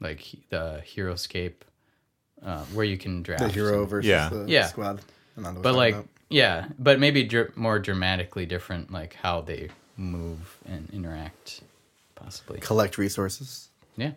like 0.01 0.27
the 0.49 0.83
HeroScape 0.97 1.55
uh, 2.45 2.65
where 2.75 2.85
you 2.85 2.99
can 2.99 3.23
draft 3.23 3.43
The 3.45 3.49
hero 3.51 3.85
versus 3.87 4.09
Yeah. 4.09 4.29
the 4.31 4.45
Yeah. 4.49 4.67
squad. 4.67 5.01
Ananda 5.39 5.61
was 5.61 5.63
but 5.63 5.75
like 5.75 5.95
about. 5.95 6.09
yeah 6.29 6.67
but 6.79 6.99
maybe 6.99 7.23
dr- 7.23 7.57
more 7.57 7.79
dramatically 7.79 8.47
different 8.47 8.91
like 8.93 9.15
how 9.15 9.41
they 9.43 9.69
move 9.97 10.59
and 10.67 10.89
interact 10.93 11.61
possibly 12.17 12.59
collect 12.61 12.99
resources. 12.99 13.69
yeah 13.97 14.13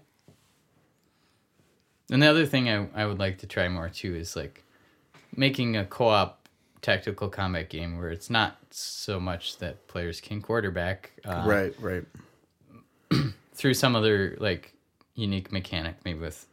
and 2.12 2.22
the 2.22 2.28
other 2.28 2.46
thing 2.46 2.70
I, 2.70 2.88
I 2.96 3.06
would 3.06 3.20
like 3.20 3.40
to 3.40 3.48
try 3.48 3.68
more 3.70 3.90
too 3.90 4.16
is 4.16 4.36
like 4.36 4.64
making 5.36 5.78
a 5.78 5.86
co-op 5.86 6.45
tactical 6.86 7.30
combat 7.30 7.70
game 7.70 7.98
where 7.98 8.10
it's 8.10 8.30
not 8.30 8.58
so 8.70 9.20
much 9.20 9.58
that 9.58 9.88
players 9.88 10.22
can 10.22 10.40
quarterback 10.42 11.12
uh, 11.26 11.44
right, 11.46 11.74
right. 11.80 12.04
through 13.54 13.74
some 13.74 13.96
other 13.96 14.38
like 14.40 14.74
unique 15.16 15.52
mechanic 15.52 15.96
maybe 16.06 16.20
with 16.20 16.46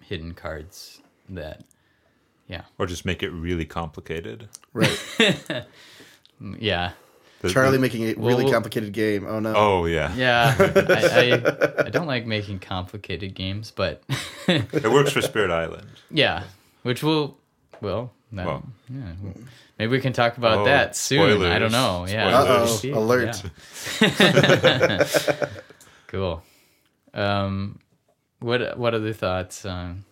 hidden 0.00 0.34
cards 0.34 1.00
that 1.30 1.64
yeah 2.48 2.62
Or 2.78 2.86
just 2.86 3.04
make 3.06 3.22
it 3.22 3.30
really 3.30 3.64
complicated. 3.64 4.48
Right. 4.72 5.00
Yeah 6.58 6.92
Charlie 7.48 7.78
making 7.78 8.04
a 8.04 8.14
really 8.14 8.44
Well- 8.44 8.52
complicated 8.52 8.92
game. 8.92 9.26
Oh 9.26 9.38
no. 9.40 9.54
oh, 9.56 9.84
yeah. 9.86 10.14
Yeah, 10.14 10.54
I, 10.58 11.30
I, 11.80 11.86
I 11.86 11.90
don't 11.90 12.06
like 12.06 12.26
making 12.26 12.58
complicated 12.58 13.34
games, 13.34 13.70
but 13.70 14.02
It 14.48 14.90
works 14.90 15.12
for 15.12 15.20
Spirit 15.22 15.50
Island. 15.50 15.86
yeah, 16.10 16.44
which 16.82 17.02
will, 17.02 17.38
well, 17.80 18.12
that, 18.32 18.46
Well. 18.46 18.64
yeah, 18.92 19.12
maybe 19.78 19.90
we 19.92 20.00
can 20.00 20.12
talk 20.12 20.36
about 20.36 20.58
Oh, 20.58 20.64
that 20.64 20.96
soon. 20.96 21.42
I 21.42 21.58
don't 21.58 21.72
know. 21.72 22.06
Yeah. 22.08 22.38
Uh-oh, 22.38 22.80
alert. 22.92 23.42
Yeah. 24.00 25.06
cool. 26.08 26.42
Um, 27.14 27.78
what 28.40 28.78
what 28.78 28.94
other 28.94 29.12
thoughts? 29.12 29.64
Um, 29.64 30.04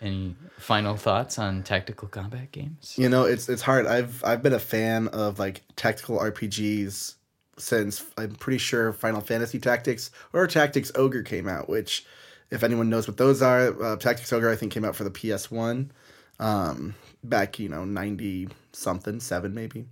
any 0.00 0.34
final 0.58 0.96
thoughts 0.96 1.38
on 1.38 1.62
tactical 1.62 2.08
combat 2.08 2.52
games? 2.52 2.94
You 2.96 3.08
know, 3.08 3.24
it's 3.24 3.48
it's 3.48 3.62
hard. 3.62 3.86
I've 3.86 4.24
I've 4.24 4.42
been 4.42 4.54
a 4.54 4.58
fan 4.58 5.08
of 5.08 5.38
like 5.38 5.62
tactical 5.76 6.18
RPGs 6.18 7.14
since 7.58 8.04
I'm 8.16 8.34
pretty 8.36 8.58
sure 8.58 8.92
Final 8.94 9.20
Fantasy 9.20 9.58
Tactics 9.58 10.10
or 10.32 10.46
Tactics 10.46 10.90
Ogre 10.94 11.22
came 11.22 11.46
out. 11.48 11.68
Which, 11.68 12.06
if 12.50 12.62
anyone 12.62 12.88
knows 12.88 13.06
what 13.06 13.18
those 13.18 13.42
are, 13.42 13.82
uh, 13.82 13.96
Tactics 13.96 14.32
Ogre 14.32 14.50
I 14.50 14.56
think 14.56 14.72
came 14.72 14.84
out 14.84 14.96
for 14.96 15.04
the 15.04 15.10
PS 15.10 15.50
One, 15.50 15.92
um, 16.40 16.96
back 17.22 17.60
you 17.60 17.68
know 17.68 17.84
ninety 17.84 18.48
something 18.72 19.20
seven 19.20 19.54
maybe. 19.54 19.86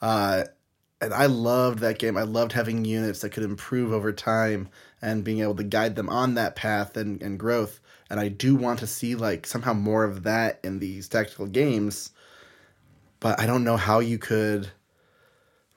Uh, 0.00 0.44
and 1.02 1.14
I 1.14 1.26
loved 1.26 1.80
that 1.80 1.98
game. 1.98 2.16
I 2.16 2.22
loved 2.22 2.52
having 2.52 2.84
units 2.84 3.20
that 3.20 3.30
could 3.30 3.42
improve 3.42 3.92
over 3.92 4.12
time 4.12 4.68
and 5.00 5.24
being 5.24 5.40
able 5.40 5.56
to 5.56 5.64
guide 5.64 5.96
them 5.96 6.08
on 6.10 6.34
that 6.34 6.56
path 6.56 6.96
and, 6.96 7.22
and 7.22 7.38
growth. 7.38 7.80
And 8.10 8.20
I 8.20 8.28
do 8.28 8.54
want 8.54 8.80
to 8.80 8.86
see 8.86 9.14
like 9.14 9.46
somehow 9.46 9.72
more 9.72 10.04
of 10.04 10.24
that 10.24 10.60
in 10.62 10.78
these 10.78 11.08
tactical 11.08 11.46
games. 11.46 12.12
But 13.18 13.40
I 13.40 13.46
don't 13.46 13.64
know 13.64 13.76
how 13.76 14.00
you 14.00 14.18
could 14.18 14.70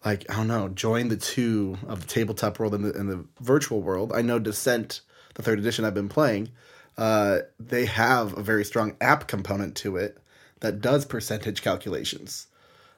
like 0.04 0.30
I 0.30 0.36
don't 0.36 0.47
know, 0.47 0.69
join 0.69 1.08
the 1.08 1.17
two 1.17 1.78
of 1.88 2.02
the 2.02 2.08
tabletop 2.08 2.60
world 2.60 2.73
and 2.73 2.86
the 2.86 2.93
and 2.93 3.10
the 3.10 3.26
virtual 3.39 3.82
world. 3.82 4.12
I 4.13 4.21
know 4.21 4.39
Descent, 4.39 5.02
the 5.36 5.41
third 5.41 5.60
edition 5.60 5.86
I've 5.86 5.93
been 5.93 6.10
playing, 6.10 6.49
uh, 6.97 7.39
they 7.60 7.86
have 7.86 8.38
a 8.38 8.41
very 8.41 8.63
strong 8.65 8.95
app 9.01 9.27
component 9.27 9.75
to 9.77 9.97
it 9.97 10.17
that 10.60 10.82
does 10.82 11.06
percentage 11.06 11.62
calculations. 11.62 12.47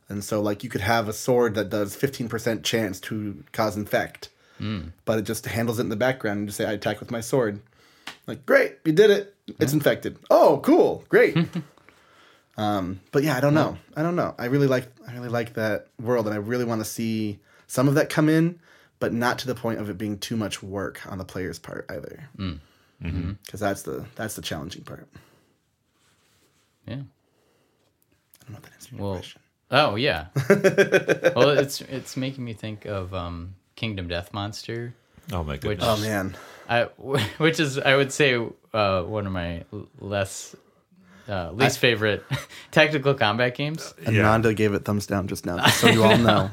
And 0.08 0.24
so, 0.24 0.42
like, 0.42 0.64
you 0.64 0.70
could 0.70 0.82
have 0.82 1.08
a 1.08 1.14
sword 1.14 1.56
that 1.56 1.70
does 1.70 1.96
15% 1.96 2.64
chance 2.64 3.00
to 3.02 3.44
cause 3.52 3.76
infect, 3.76 4.30
but 5.06 5.18
it 5.18 5.24
just 5.24 5.46
handles 5.48 5.80
it 5.80 5.84
in 5.84 5.90
the 5.90 5.96
background 5.96 6.40
and 6.40 6.48
just 6.48 6.58
say, 6.58 6.66
I 6.66 6.74
attack 6.74 7.00
with 7.00 7.10
my 7.12 7.22
sword. 7.22 7.60
Like, 8.28 8.46
great, 8.46 8.78
you 8.86 8.92
did 8.92 9.10
it. 9.10 9.36
It's 9.60 9.74
infected. 9.74 10.18
Oh, 10.30 10.60
cool, 10.64 11.04
great. 11.10 11.36
um, 12.58 13.00
but 13.12 13.24
yeah, 13.24 13.36
I 13.36 13.40
don't 13.42 13.54
know. 13.56 13.78
I 13.96 14.04
don't 14.04 14.16
know. 14.16 14.36
I 14.38 14.46
really 14.46 14.68
like, 14.68 14.88
I 15.08 15.14
really 15.14 15.30
like 15.30 15.54
that 15.56 15.88
world, 16.00 16.28
and 16.28 16.34
I 16.34 16.38
really 16.38 16.66
want 16.66 16.82
to 16.82 16.86
see 16.86 17.40
some 17.68 17.88
of 17.88 17.96
that 17.96 18.10
come 18.10 18.30
in, 18.30 18.60
but 19.00 19.12
not 19.12 19.40
to 19.40 19.48
the 19.48 19.56
point 19.56 19.80
of 19.80 19.90
it 19.90 19.98
being 19.98 20.20
too 20.20 20.38
much 20.38 20.62
work 20.62 21.02
on 21.08 21.18
the 21.18 21.26
player's 21.26 21.58
part 21.60 21.86
either. 21.90 22.30
Because 23.02 23.60
that's 23.60 23.84
the 23.84 24.06
that's 24.16 24.36
the 24.36 24.42
challenging 24.42 24.84
part. 24.84 25.08
Yeah. 26.88 26.94
I 26.94 26.98
don't 26.98 28.52
know 28.52 28.58
if 28.58 28.62
that 28.64 28.74
answers 28.74 28.92
your 28.92 29.16
question. 29.16 29.42
oh 29.72 29.96
yeah. 29.96 30.28
well, 31.36 31.50
it's 31.50 31.82
it's 31.82 32.16
making 32.18 32.44
me 32.44 32.54
think 32.54 32.86
of 32.86 33.14
um, 33.14 33.56
Kingdom 33.76 34.08
Death 34.08 34.34
Monster, 34.34 34.94
Oh 35.32 35.44
my 35.44 35.58
which. 35.58 35.80
Oh 35.82 35.98
man, 35.98 36.36
I 36.70 36.84
which 37.38 37.60
is 37.60 37.78
I 37.78 37.96
would 37.96 38.12
say 38.12 38.40
uh, 38.74 39.04
one 39.04 39.26
of 39.26 39.34
my 39.34 39.64
less 40.00 40.56
uh, 41.28 41.52
least 41.52 41.80
favorite 41.80 42.24
tactical 42.72 43.14
combat 43.16 43.56
games. 43.56 43.94
And 44.06 44.16
Yeah. 44.16 44.24
Nanda 44.24 44.54
gave 44.54 44.74
it 44.74 44.86
thumbs 44.86 45.08
down 45.08 45.28
just 45.28 45.46
now, 45.46 45.58
just 45.58 45.80
so 45.80 45.88
you 45.90 46.04
all 46.04 46.18
know. 46.18 46.50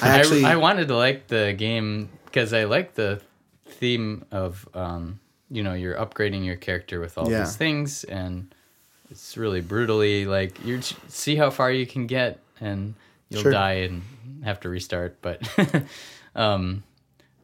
I 0.00 0.08
actually, 0.08 0.44
I, 0.44 0.52
I 0.54 0.56
wanted 0.56 0.88
to 0.88 0.96
like 0.96 1.28
the 1.28 1.54
game 1.56 2.08
because 2.24 2.52
I 2.52 2.64
like 2.64 2.94
the 2.94 3.20
theme 3.72 4.24
of 4.30 4.68
um, 4.74 5.18
you 5.50 5.62
know 5.62 5.74
you're 5.74 5.96
upgrading 5.96 6.44
your 6.44 6.56
character 6.56 7.00
with 7.00 7.18
all 7.18 7.30
Yeah. 7.30 7.40
these 7.40 7.56
things 7.56 8.04
and 8.04 8.54
it's 9.10 9.36
really 9.36 9.60
brutally 9.60 10.24
like 10.26 10.64
you 10.64 10.80
see 11.08 11.36
how 11.36 11.50
far 11.50 11.70
you 11.70 11.86
can 11.86 12.06
get 12.06 12.38
and 12.60 12.94
you'll 13.28 13.42
Sure. 13.42 13.52
die 13.52 13.78
and 13.88 14.02
have 14.44 14.60
to 14.60 14.68
restart 14.68 15.16
but 15.22 15.38
um, 16.34 16.82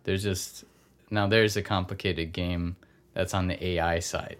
there's 0.04 0.22
just 0.22 0.64
now 1.10 1.26
there's 1.26 1.56
a 1.56 1.62
complicated 1.62 2.32
game 2.32 2.76
that's 3.14 3.34
on 3.34 3.48
the 3.48 3.62
AI 3.64 3.98
side 4.00 4.36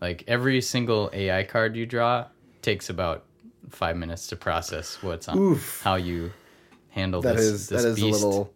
like 0.00 0.24
every 0.28 0.60
single 0.60 1.10
AI 1.12 1.42
card 1.44 1.74
you 1.76 1.86
draw 1.86 2.26
takes 2.62 2.90
about 2.90 3.24
five 3.70 3.96
minutes 3.96 4.26
to 4.28 4.36
process 4.36 5.02
what's 5.02 5.28
on 5.28 5.38
Oof. 5.38 5.80
how 5.82 5.96
you 5.96 6.30
handle 6.90 7.20
that 7.22 7.36
this, 7.36 7.44
is 7.44 7.68
this 7.68 7.82
that 7.82 7.88
is 7.90 7.96
beast. 8.00 8.22
a 8.22 8.26
little. 8.26 8.52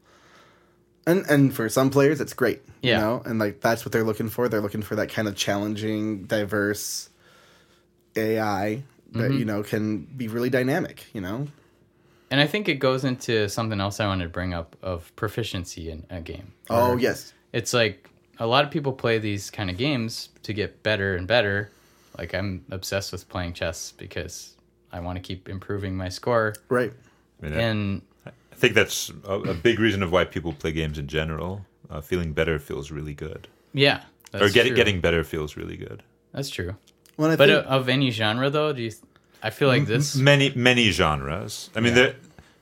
And 1.06 1.24
and 1.28 1.54
for 1.54 1.68
some 1.68 1.90
players, 1.90 2.20
it's 2.20 2.32
great. 2.32 2.62
Yeah. 2.80 2.94
You 2.96 3.00
know, 3.00 3.22
and 3.24 3.38
like 3.38 3.60
that's 3.60 3.84
what 3.84 3.92
they're 3.92 4.04
looking 4.04 4.28
for. 4.28 4.48
They're 4.48 4.60
looking 4.60 4.82
for 4.82 4.96
that 4.96 5.08
kind 5.08 5.26
of 5.28 5.34
challenging, 5.36 6.24
diverse 6.24 7.08
AI 8.16 8.82
that 9.12 9.18
Mm-hmm. 9.30 9.38
you 9.38 9.44
know 9.44 9.62
can 9.62 9.98
be 10.04 10.28
really 10.28 10.48
dynamic. 10.50 11.04
You 11.12 11.20
know. 11.20 11.48
And 12.30 12.40
I 12.40 12.46
think 12.46 12.66
it 12.68 12.76
goes 12.76 13.04
into 13.04 13.48
something 13.50 13.78
else 13.78 14.00
I 14.00 14.06
wanted 14.06 14.24
to 14.24 14.30
bring 14.30 14.54
up 14.54 14.74
of 14.80 15.14
proficiency 15.16 15.90
in 15.90 16.06
a 16.08 16.20
game. 16.20 16.52
Oh 16.70 16.96
yes. 16.96 17.34
It's 17.52 17.74
like 17.74 18.08
a 18.38 18.46
lot 18.46 18.64
of 18.64 18.70
people 18.70 18.94
play 18.94 19.18
these 19.18 19.50
kind 19.50 19.68
of 19.68 19.76
games 19.76 20.30
to 20.44 20.54
get 20.54 20.82
better 20.82 21.14
and 21.14 21.26
better. 21.26 21.70
Like 22.16 22.34
I'm 22.34 22.64
obsessed 22.70 23.12
with 23.12 23.28
playing 23.28 23.52
chess 23.52 23.92
because 23.92 24.56
I 24.90 25.00
want 25.00 25.16
to 25.16 25.22
keep 25.22 25.46
improving 25.48 25.94
my 25.94 26.08
score. 26.08 26.54
Right. 26.70 26.92
I, 27.42 27.46
mean, 27.46 27.52
And 27.54 28.02
I 28.02 28.11
think 28.62 28.74
that's 28.74 29.10
a, 29.26 29.34
a 29.40 29.54
big 29.54 29.78
reason 29.80 30.02
of 30.02 30.10
why 30.12 30.24
people 30.24 30.52
play 30.52 30.72
games 30.72 30.96
in 30.98 31.08
general. 31.08 31.66
Uh, 31.90 32.00
feeling 32.00 32.32
better 32.32 32.58
feels 32.58 32.90
really 32.90 33.12
good, 33.12 33.48
yeah, 33.74 34.00
that's 34.30 34.44
or 34.44 34.48
get, 34.48 34.66
true. 34.66 34.76
getting 34.76 35.00
better 35.00 35.22
feels 35.24 35.56
really 35.56 35.76
good. 35.76 36.02
that's 36.32 36.48
true. 36.48 36.74
Well, 37.18 37.30
I 37.32 37.36
But 37.36 37.48
think, 37.50 37.66
of 37.68 37.88
any 37.90 38.10
genre 38.10 38.48
though, 38.48 38.72
do 38.72 38.82
you? 38.82 38.92
I 39.42 39.50
feel 39.50 39.68
like 39.68 39.86
this. 39.86 40.16
Many 40.16 40.52
many 40.54 40.90
genres. 40.90 41.68
I 41.76 41.80
mean, 41.80 41.94
Yeah. 41.94 42.02
there 42.02 42.14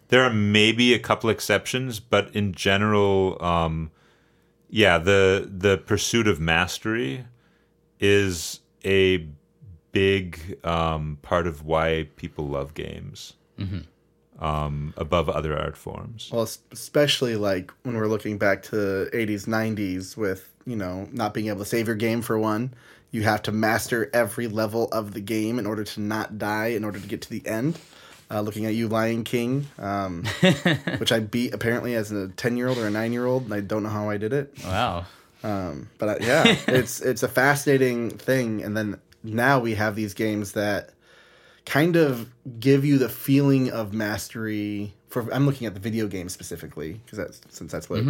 there 0.09 0.23
are 0.25 0.33
maybe 0.33 0.95
a 0.95 0.99
couple 0.99 1.31
exceptions, 1.31 2.01
but 2.01 2.35
in 2.35 2.53
general, 2.55 3.37
um, 3.45 3.91
yeah, 4.71 4.99
the 4.99 5.47
the 5.49 5.77
pursuit 5.79 6.27
of 6.27 6.41
mastery 6.41 7.25
is 8.01 8.61
a 8.85 9.27
big 9.93 10.59
um, 10.65 11.19
part 11.23 11.47
of 11.47 11.65
why 11.65 12.09
people 12.17 12.49
love 12.49 12.75
games 12.75 13.35
um, 14.41 14.95
above 14.97 15.29
other 15.29 15.57
art 15.59 15.77
forms. 15.77 16.31
well, 16.33 16.49
especially 16.73 17.37
like 17.37 17.73
when 17.83 17.97
we're 17.97 18.09
looking 18.09 18.39
back 18.39 18.63
to 18.65 19.09
'80s, 19.13 19.47
'90s, 19.47 20.17
with 20.17 20.49
you 20.67 20.77
know 20.77 21.09
not 21.13 21.35
being 21.35 21.49
able 21.49 21.61
to 21.61 21.65
save 21.65 21.87
your 21.87 21.97
game 21.97 22.23
for 22.23 22.39
one. 22.39 22.75
You 23.13 23.23
have 23.23 23.43
to 23.43 23.53
master 23.53 24.09
every 24.15 24.47
level 24.47 24.87
of 24.93 25.15
the 25.15 25.21
game 25.21 25.59
in 25.59 25.67
order 25.67 25.83
to 25.83 26.01
not 26.01 26.39
die, 26.39 26.69
in 26.69 26.85
order 26.85 27.01
to 27.01 27.07
get 27.07 27.23
to 27.23 27.31
the 27.31 27.45
end. 27.47 27.79
Uh, 28.31 28.41
looking 28.41 28.65
at 28.65 28.75
you, 28.75 28.87
Lion 28.87 29.25
King, 29.25 29.67
um, 29.79 30.25
which 30.99 31.11
I 31.11 31.19
beat 31.19 31.53
apparently 31.53 31.97
as 31.97 32.13
a 32.13 32.29
ten 32.29 32.57
year 32.57 32.69
old 32.69 32.79
or 32.79 32.87
a 32.87 32.91
nine 32.91 33.13
year 33.13 33.27
old, 33.27 33.45
and 33.45 33.55
I 33.55 33.61
don't 33.61 33.83
know 33.83 33.89
how 33.89 34.09
I 34.09 34.17
did 34.17 34.33
it. 34.33 34.55
Wow. 34.65 35.07
But 35.43 36.09
uh, 36.09 36.17
yeah, 36.21 36.45
it's 36.69 37.01
it's 37.01 37.23
a 37.23 37.29
fascinating 37.29 38.11
thing. 38.11 38.63
And 38.63 38.77
then 38.77 39.01
now 39.23 39.59
we 39.59 39.75
have 39.75 39.97
these 39.97 40.15
games 40.15 40.53
that 40.53 40.91
kind 41.67 41.97
of 41.97 42.31
give 42.59 42.85
you 42.85 42.99
the 42.99 43.09
feeling 43.09 43.71
of 43.71 43.93
mastery. 43.93 44.95
For 45.09 45.33
I'm 45.33 45.47
looking 45.47 45.67
at 45.67 45.75
the 45.75 45.81
video 45.81 46.07
game 46.07 46.29
specifically 46.29 47.01
because 47.05 47.19
that's 47.19 47.41
since 47.51 47.73
that's 47.73 47.91
what 47.91 48.01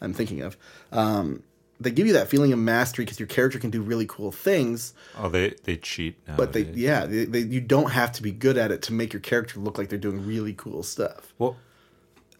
I'm 0.00 0.12
thinking 0.12 0.42
of. 0.42 0.56
Um, 0.92 1.42
they 1.80 1.90
give 1.90 2.06
you 2.06 2.12
that 2.14 2.28
feeling 2.28 2.52
of 2.52 2.58
mastery 2.58 3.04
because 3.04 3.18
your 3.18 3.26
character 3.26 3.58
can 3.58 3.70
do 3.70 3.82
really 3.82 4.06
cool 4.06 4.30
things, 4.32 4.94
Oh, 5.18 5.28
they 5.28 5.54
they 5.64 5.76
cheat 5.76 6.16
now. 6.26 6.36
but 6.36 6.52
they 6.52 6.62
yeah 6.62 7.04
they, 7.06 7.24
they, 7.24 7.40
you 7.40 7.60
don't 7.60 7.90
have 7.90 8.12
to 8.12 8.22
be 8.22 8.30
good 8.32 8.56
at 8.56 8.70
it 8.70 8.82
to 8.82 8.92
make 8.92 9.12
your 9.12 9.20
character 9.20 9.58
look 9.60 9.76
like 9.78 9.88
they're 9.88 9.98
doing 9.98 10.24
really 10.26 10.54
cool 10.54 10.82
stuff. 10.82 11.32
Well, 11.38 11.56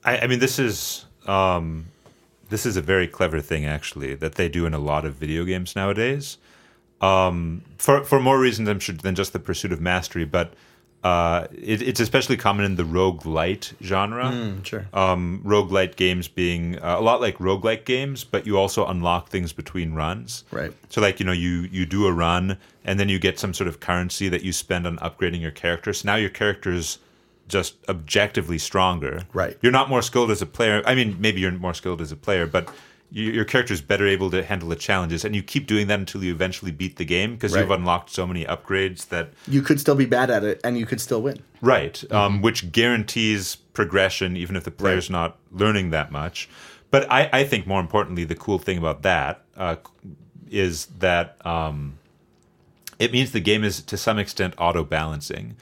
I, 0.04 0.18
I 0.18 0.26
mean, 0.26 0.38
this 0.38 0.59
is 0.59 1.07
um, 1.26 1.87
this 2.48 2.66
is 2.66 2.76
a 2.76 2.83
very 2.83 3.09
clever 3.09 3.40
thing, 3.40 3.64
actually, 3.64 4.14
that 4.16 4.35
they 4.37 4.48
do 4.48 4.66
in 4.66 4.74
a 4.74 4.78
lot 4.78 5.04
of 5.04 5.14
video 5.14 5.44
games 5.44 5.74
nowadays. 5.74 6.37
Um, 7.04 7.62
for 7.78 8.04
for 8.04 8.20
more 8.20 8.38
reasons, 8.38 8.68
I'm 8.68 8.80
sure, 8.80 8.94
than 8.94 9.14
just 9.14 9.32
the 9.32 9.38
pursuit 9.38 9.72
of 9.72 9.80
mastery, 9.80 10.24
but 10.24 10.54
uh, 11.04 11.48
it, 11.52 11.82
it's 11.82 12.00
especially 12.00 12.38
common 12.38 12.64
in 12.64 12.76
the 12.76 12.84
rogue 12.84 13.22
roguelite 13.22 13.74
genre. 13.82 14.56
Sure. 14.62 14.86
Um, 14.94 15.42
roguelite 15.44 15.96
games 15.96 16.28
being 16.28 16.78
uh, 16.78 16.96
a 16.98 17.02
lot 17.02 17.20
like 17.20 17.38
rogue 17.38 17.62
roguelike 17.62 17.84
games, 17.84 18.24
but 18.24 18.46
you 18.46 18.56
also 18.56 18.86
unlock 18.86 19.28
things 19.28 19.52
between 19.52 19.92
runs. 19.92 20.44
Right. 20.50 20.72
So 20.88 21.02
like, 21.02 21.20
you 21.20 21.26
know, 21.26 21.32
you 21.32 21.68
you 21.70 21.84
do 21.84 22.06
a 22.06 22.12
run 22.12 22.56
and 22.86 22.98
then 22.98 23.10
you 23.10 23.18
get 23.18 23.38
some 23.38 23.52
sort 23.52 23.68
of 23.68 23.80
currency 23.80 24.30
that 24.30 24.42
you 24.42 24.52
spend 24.52 24.86
on 24.86 24.96
upgrading 24.98 25.42
your 25.42 25.50
character. 25.50 25.92
So 25.92 26.06
now 26.06 26.16
your 26.16 26.30
character's 26.30 26.98
just 27.48 27.76
objectively 27.90 28.56
stronger. 28.56 29.24
Right. 29.34 29.58
You're 29.60 29.72
not 29.72 29.90
more 29.90 30.00
skilled 30.00 30.30
as 30.30 30.40
a 30.40 30.46
player. 30.46 30.82
I 30.86 30.94
mean, 30.94 31.16
maybe 31.20 31.42
you're 31.42 31.52
more 31.52 31.74
skilled 31.74 32.00
as 32.00 32.12
a 32.12 32.16
player, 32.16 32.46
but 32.46 32.70
you, 33.10 33.30
your 33.30 33.44
is 33.44 33.80
better 33.80 34.06
able 34.06 34.30
to 34.30 34.42
handle 34.42 34.68
the 34.68 34.76
challenges 34.76 35.24
and 35.24 35.36
you 35.36 35.42
keep 35.42 35.66
doing 35.66 35.86
that 35.86 36.00
until 36.00 36.24
you 36.24 36.32
eventually 36.32 36.72
beat 36.72 36.96
the 36.96 37.04
game 37.04 37.34
because 37.34 37.54
you've 37.54 37.70
unlocked 37.70 38.10
so 38.10 38.26
many 38.26 38.44
upgrades 38.44 39.08
that 39.08 39.32
You 39.46 39.62
could 39.62 39.78
still 39.78 39.94
be 39.94 40.06
bad 40.06 40.30
at 40.30 40.42
it, 40.42 40.60
and 40.64 40.76
you 40.76 40.86
could 40.86 41.00
still 41.00 41.22
win. 41.22 41.40
Right, 41.60 42.02
um, 42.12 42.42
which 42.42 42.72
guarantees 42.72 43.56
progression, 43.56 44.36
even 44.36 44.56
if 44.56 44.64
the 44.64 44.70
player's 44.70 45.08
not 45.10 45.38
learning 45.52 45.90
that 45.90 46.10
much. 46.10 46.48
But 46.90 47.10
I, 47.10 47.28
I 47.32 47.44
think 47.44 47.66
more 47.66 47.80
importantly, 47.80 48.24
the 48.24 48.36
cool 48.36 48.58
thing 48.58 48.78
about 48.78 49.02
that 49.02 49.42
uh, 49.56 49.76
is 50.50 50.86
that 50.98 51.44
um, 51.46 51.98
it 52.98 53.12
means 53.12 53.32
the 53.32 53.40
game 53.40 53.64
is 53.64 53.82
to 53.82 53.96
some 53.96 54.18
extent 54.18 54.54
auto 54.58 54.84
balancing, 54.84 55.56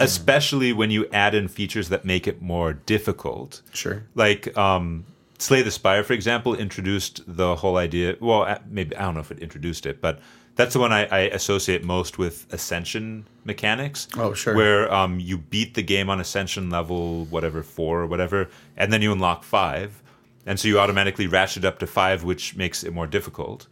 especially 0.00 0.72
when 0.72 0.90
you 0.90 1.06
add 1.12 1.34
in 1.34 1.48
features 1.48 1.88
that 1.90 2.04
make 2.04 2.26
it 2.26 2.42
more 2.42 2.72
difficult. 2.72 3.62
Sure. 3.72 4.04
Like 4.14 4.56
um, 4.58 5.04
Slay 5.42 5.62
the 5.62 5.70
Spire, 5.70 6.04
for 6.04 6.12
example, 6.12 6.54
introduced 6.54 7.22
the 7.26 7.56
whole 7.56 7.76
idea. 7.76 8.16
Well, 8.20 8.58
maybe 8.68 8.96
I 8.96 9.02
don't 9.02 9.14
know 9.14 9.20
if 9.20 9.30
it 9.30 9.40
introduced 9.40 9.86
it, 9.86 10.00
but 10.00 10.20
that's 10.54 10.74
the 10.74 10.80
one 10.80 10.92
I, 10.92 11.06
I 11.06 11.18
associate 11.20 11.82
most 11.82 12.18
with 12.18 12.46
ascension 12.52 13.26
mechanics. 13.44 14.06
Oh, 14.16 14.34
sure. 14.34 14.54
Where 14.54 14.92
um, 14.92 15.18
you 15.18 15.38
beat 15.38 15.74
the 15.74 15.82
game 15.82 16.08
on 16.10 16.20
ascension 16.20 16.70
level, 16.70 17.24
whatever 17.26 17.62
four 17.62 18.02
or 18.02 18.06
whatever, 18.06 18.48
and 18.76 18.92
then 18.92 19.02
you 19.02 19.12
unlock 19.12 19.42
five, 19.42 20.02
and 20.46 20.60
so 20.60 20.68
you 20.68 20.78
automatically 20.78 21.26
ratchet 21.26 21.64
up 21.64 21.78
to 21.80 21.86
five, 21.86 22.22
which 22.22 22.56
makes 22.56 22.84
it 22.84 22.92
more 22.92 23.06
difficult. 23.06 23.66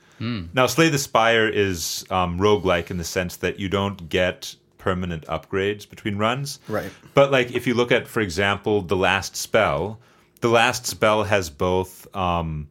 Now, 0.52 0.66
Slay 0.66 0.90
the 0.90 0.98
Spire 0.98 1.48
is 1.48 2.04
um, 2.10 2.38
roguelike 2.38 2.90
in 2.90 2.98
the 2.98 3.04
sense 3.04 3.36
that 3.36 3.58
you 3.58 3.70
don't 3.70 4.10
get 4.10 4.54
permanent 4.76 5.24
upgrades 5.26 5.88
between 5.88 6.18
runs. 6.18 6.58
Right. 6.68 6.90
But 7.14 7.30
like 7.30 7.52
if 7.52 7.66
you 7.66 7.72
look 7.72 7.90
at, 7.90 8.06
for 8.06 8.20
example, 8.20 8.82
the 8.82 8.96
last 8.96 9.34
spell, 9.34 9.98
the 10.40 10.48
last 10.48 10.86
spell 10.86 11.24
has 11.24 11.50
both 11.50 12.14
um, 12.16 12.68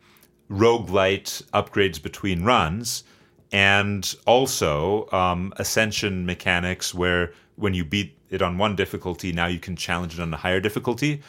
roguelite 0.49 1.43
upgrades 1.53 2.01
between 2.01 2.43
runs 2.43 3.03
and 3.51 4.15
also 4.25 5.09
um, 5.11 5.53
ascension 5.57 6.25
mechanics 6.25 6.93
where 6.93 7.33
when 7.55 7.73
you 7.73 7.83
beat 7.83 8.17
it 8.29 8.41
on 8.41 8.57
one 8.57 8.75
difficulty, 8.75 9.31
now 9.31 9.47
you 9.47 9.59
can 9.59 9.75
challenge 9.75 10.13
it 10.13 10.19
on 10.19 10.33
a 10.33 10.37
higher 10.37 10.59
difficulty. 10.59 11.21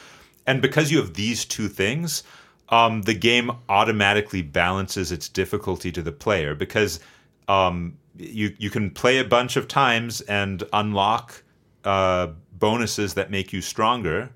And 0.46 0.62
because 0.62 0.90
you 0.90 0.98
have 0.98 1.14
these 1.14 1.44
two 1.44 1.68
things, 1.68 2.22
um, 2.68 3.02
the 3.02 3.14
game 3.14 3.50
automatically 3.68 4.42
balances 4.42 5.12
its 5.12 5.28
difficulty 5.28 5.90
to 5.92 6.02
the 6.02 6.12
player 6.12 6.54
because 6.54 7.00
um, 7.48 7.96
you 8.16 8.54
you 8.58 8.70
can 8.70 8.90
play 8.90 9.18
a 9.18 9.24
bunch 9.24 9.56
of 9.56 9.66
times 9.66 10.20
and 10.22 10.62
unlock 10.72 11.42
uh, 11.84 12.28
bonuses 12.58 13.14
that 13.14 13.30
make 13.30 13.52
you 13.52 13.60
stronger, 13.60 14.30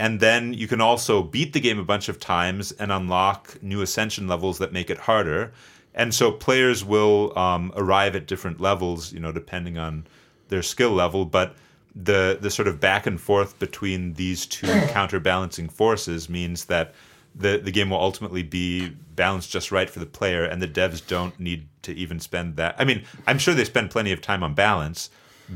and 0.00 0.18
then 0.18 0.54
you 0.54 0.66
can 0.66 0.80
also 0.80 1.22
beat 1.22 1.52
the 1.52 1.60
game 1.60 1.78
a 1.78 1.84
bunch 1.84 2.08
of 2.08 2.18
times 2.18 2.72
and 2.72 2.90
unlock 2.90 3.62
new 3.62 3.82
ascension 3.82 4.26
levels 4.26 4.58
that 4.58 4.72
make 4.72 4.88
it 4.88 4.96
harder. 4.96 5.52
And 5.94 6.14
so 6.14 6.32
players 6.32 6.82
will 6.82 7.38
um, 7.38 7.70
arrive 7.76 8.16
at 8.16 8.26
different 8.26 8.62
levels, 8.62 9.12
you 9.12 9.20
know, 9.20 9.30
depending 9.30 9.76
on 9.76 10.06
their 10.48 10.62
skill 10.62 10.92
level, 10.92 11.26
but 11.26 11.54
the 11.94 12.38
the 12.40 12.50
sort 12.50 12.66
of 12.66 12.80
back 12.80 13.06
and 13.06 13.20
forth 13.20 13.58
between 13.58 14.14
these 14.14 14.46
two 14.46 14.66
counterbalancing 14.88 15.68
forces 15.68 16.30
means 16.30 16.64
that 16.66 16.94
the 17.34 17.60
the 17.62 17.70
game 17.70 17.90
will 17.90 18.00
ultimately 18.00 18.42
be 18.42 18.88
balanced 19.16 19.50
just 19.50 19.70
right 19.70 19.90
for 19.90 19.98
the 19.98 20.06
player, 20.06 20.44
and 20.44 20.62
the 20.62 20.68
devs 20.68 21.06
don't 21.06 21.38
need 21.38 21.68
to 21.82 21.92
even 21.92 22.20
spend 22.20 22.56
that. 22.56 22.74
I 22.78 22.84
mean, 22.86 23.04
I'm 23.26 23.38
sure 23.38 23.52
they 23.52 23.64
spend 23.64 23.90
plenty 23.90 24.12
of 24.12 24.22
time 24.22 24.42
on 24.42 24.54
balance, 24.54 25.10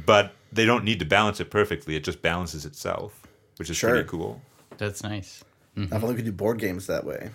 but 0.04 0.34
they 0.52 0.66
don't 0.66 0.84
need 0.84 0.98
to 0.98 1.06
balance 1.06 1.40
it 1.40 1.50
perfectly. 1.50 1.96
It 1.96 2.04
just 2.04 2.20
balances 2.20 2.66
itself, 2.66 3.23
which 3.56 3.70
is 3.70 3.76
Sure. 3.76 3.90
pretty 3.90 4.08
cool. 4.08 4.40
That's 4.78 5.02
nice. 5.02 5.44
If 5.76 5.92
only 5.92 6.08
we 6.10 6.14
could 6.16 6.24
do 6.24 6.32
board 6.32 6.58
games 6.58 6.86
that 6.86 7.04
way. 7.04 7.30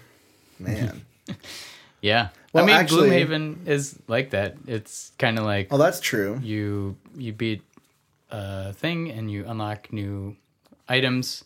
Man. 0.60 1.05
Yeah. 2.01 2.29
Well, 2.53 2.63
I 2.63 2.67
mean, 2.67 2.75
actually- 2.77 3.10
Gloomhaven 3.10 3.67
is 3.67 3.99
like 4.08 4.29
that. 4.29 4.55
It's 4.67 5.12
kind 5.19 5.38
of 5.38 5.43
like 5.43 5.67
oh, 5.69 5.77
that's 5.77 5.99
true. 5.99 6.39
you 6.41 6.95
you 7.17 7.34
beat 7.34 7.62
a 8.32 8.71
thing 8.71 9.10
and 9.12 9.29
you 9.29 9.43
unlock 9.45 9.91
new 9.91 10.38
items 10.88 11.43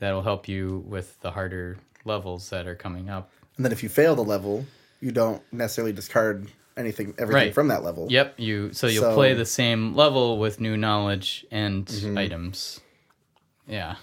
that'll 0.00 0.20
help 0.22 0.46
you 0.46 0.84
with 0.86 1.18
the 1.22 1.30
harder 1.30 1.78
levels 2.04 2.50
that 2.50 2.66
are 2.66 2.74
coming 2.74 3.08
up. 3.08 3.30
And 3.56 3.64
then 3.64 3.72
if 3.72 3.82
you 3.82 3.88
fail 3.88 4.14
the 4.14 4.22
level, 4.24 4.66
you 5.00 5.10
don't 5.10 5.40
necessarily 5.52 5.94
discard 5.94 6.48
anything, 6.76 7.14
everything 7.16 7.44
Right. 7.46 7.54
from 7.54 7.68
that 7.68 7.82
level. 7.82 8.06
Yep, 8.10 8.34
you 8.38 8.74
so 8.74 8.86
you'll 8.86 9.04
So- 9.04 9.08
Mm-hmm. 9.08 9.14
play 9.16 9.32
the 9.32 9.46
same 9.46 9.94
level 9.96 10.38
with 10.38 10.60
new 10.60 10.76
knowledge 10.76 11.46
and 11.50 11.88
items. 12.18 12.80
Yeah. 13.66 13.74
Yeah. 13.74 13.94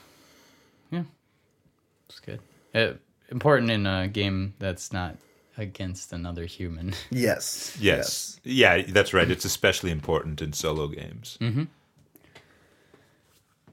It's 2.12 2.20
good. 2.20 2.40
Uh, 2.76 2.94
important 3.30 3.72
in 3.72 3.86
a 3.88 4.08
game 4.08 4.54
that's 4.60 4.92
not 4.94 5.18
against 5.58 6.14
another 6.14 6.46
human. 6.46 6.94
Yes. 7.10 7.76
Yes. 7.80 8.40
Yeah, 8.44 8.84
that's 8.88 9.14
right. 9.14 9.30
It's 9.30 9.46
especially 9.46 9.92
important 9.92 10.42
in 10.42 10.54
solo 10.54 10.88
games. 10.88 11.38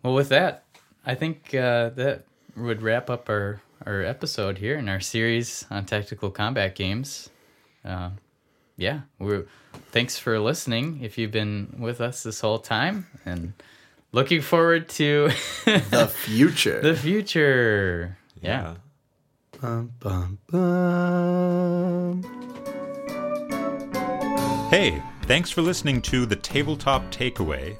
Well, 0.02 0.14
with 0.14 0.28
that, 0.28 0.64
I 1.04 1.14
think 1.14 1.54
uh, 1.54 1.90
that 1.90 2.24
would 2.56 2.82
wrap 2.82 3.10
up 3.10 3.28
our, 3.28 3.60
our 3.86 4.02
episode 4.02 4.58
here 4.58 4.76
in 4.76 4.88
our 4.88 5.00
series 5.00 5.64
on 5.70 5.86
tactical 5.86 6.30
combat 6.30 6.74
games. 6.74 7.30
Uh, 7.84 8.10
yeah, 8.76 9.00
we're 9.18 9.46
thanks 9.90 10.18
for 10.18 10.38
listening. 10.38 11.00
If 11.02 11.18
you've 11.18 11.32
been 11.32 11.76
with 11.78 12.00
us 12.00 12.22
this 12.22 12.40
whole 12.40 12.58
time, 12.60 13.06
and 13.24 13.54
looking 14.12 14.40
forward 14.40 14.88
to 14.90 15.30
The 15.64 16.06
future. 16.12 16.80
the 16.80 16.94
future. 16.94 18.17
Yeah. 18.42 18.76
Bum, 19.60 19.92
bum, 19.98 20.38
bum. 20.50 22.22
Hey, 24.70 25.02
thanks 25.22 25.50
for 25.50 25.62
listening 25.62 26.02
to 26.02 26.26
The 26.26 26.36
Tabletop 26.36 27.02
Takeaway. 27.10 27.78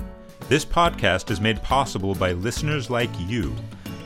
This 0.49 0.65
podcast 0.65 1.31
is 1.31 1.41
made 1.41 1.63
possible 1.63 2.15
by 2.15 2.33
listeners 2.33 2.91
like 2.91 3.11
you. 3.21 3.55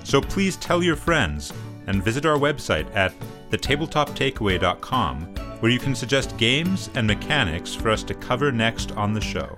So 0.05 0.21
please 0.21 0.57
tell 0.57 0.83
your 0.83 0.97
friends 0.97 1.53
and 1.87 2.03
visit 2.03 2.27
our 2.27 2.37
website 2.37 2.93
at 2.95 3.15
thetabletoptakeaway.com 3.51 5.21
where 5.61 5.71
you 5.71 5.79
can 5.79 5.95
suggest 5.95 6.37
games 6.37 6.91
and 6.95 7.07
mechanics 7.07 7.73
for 7.75 7.91
us 7.91 8.03
to 8.03 8.15
cover 8.15 8.51
next 8.51 8.91
on 8.93 9.13
the 9.13 9.21
show. 9.21 9.57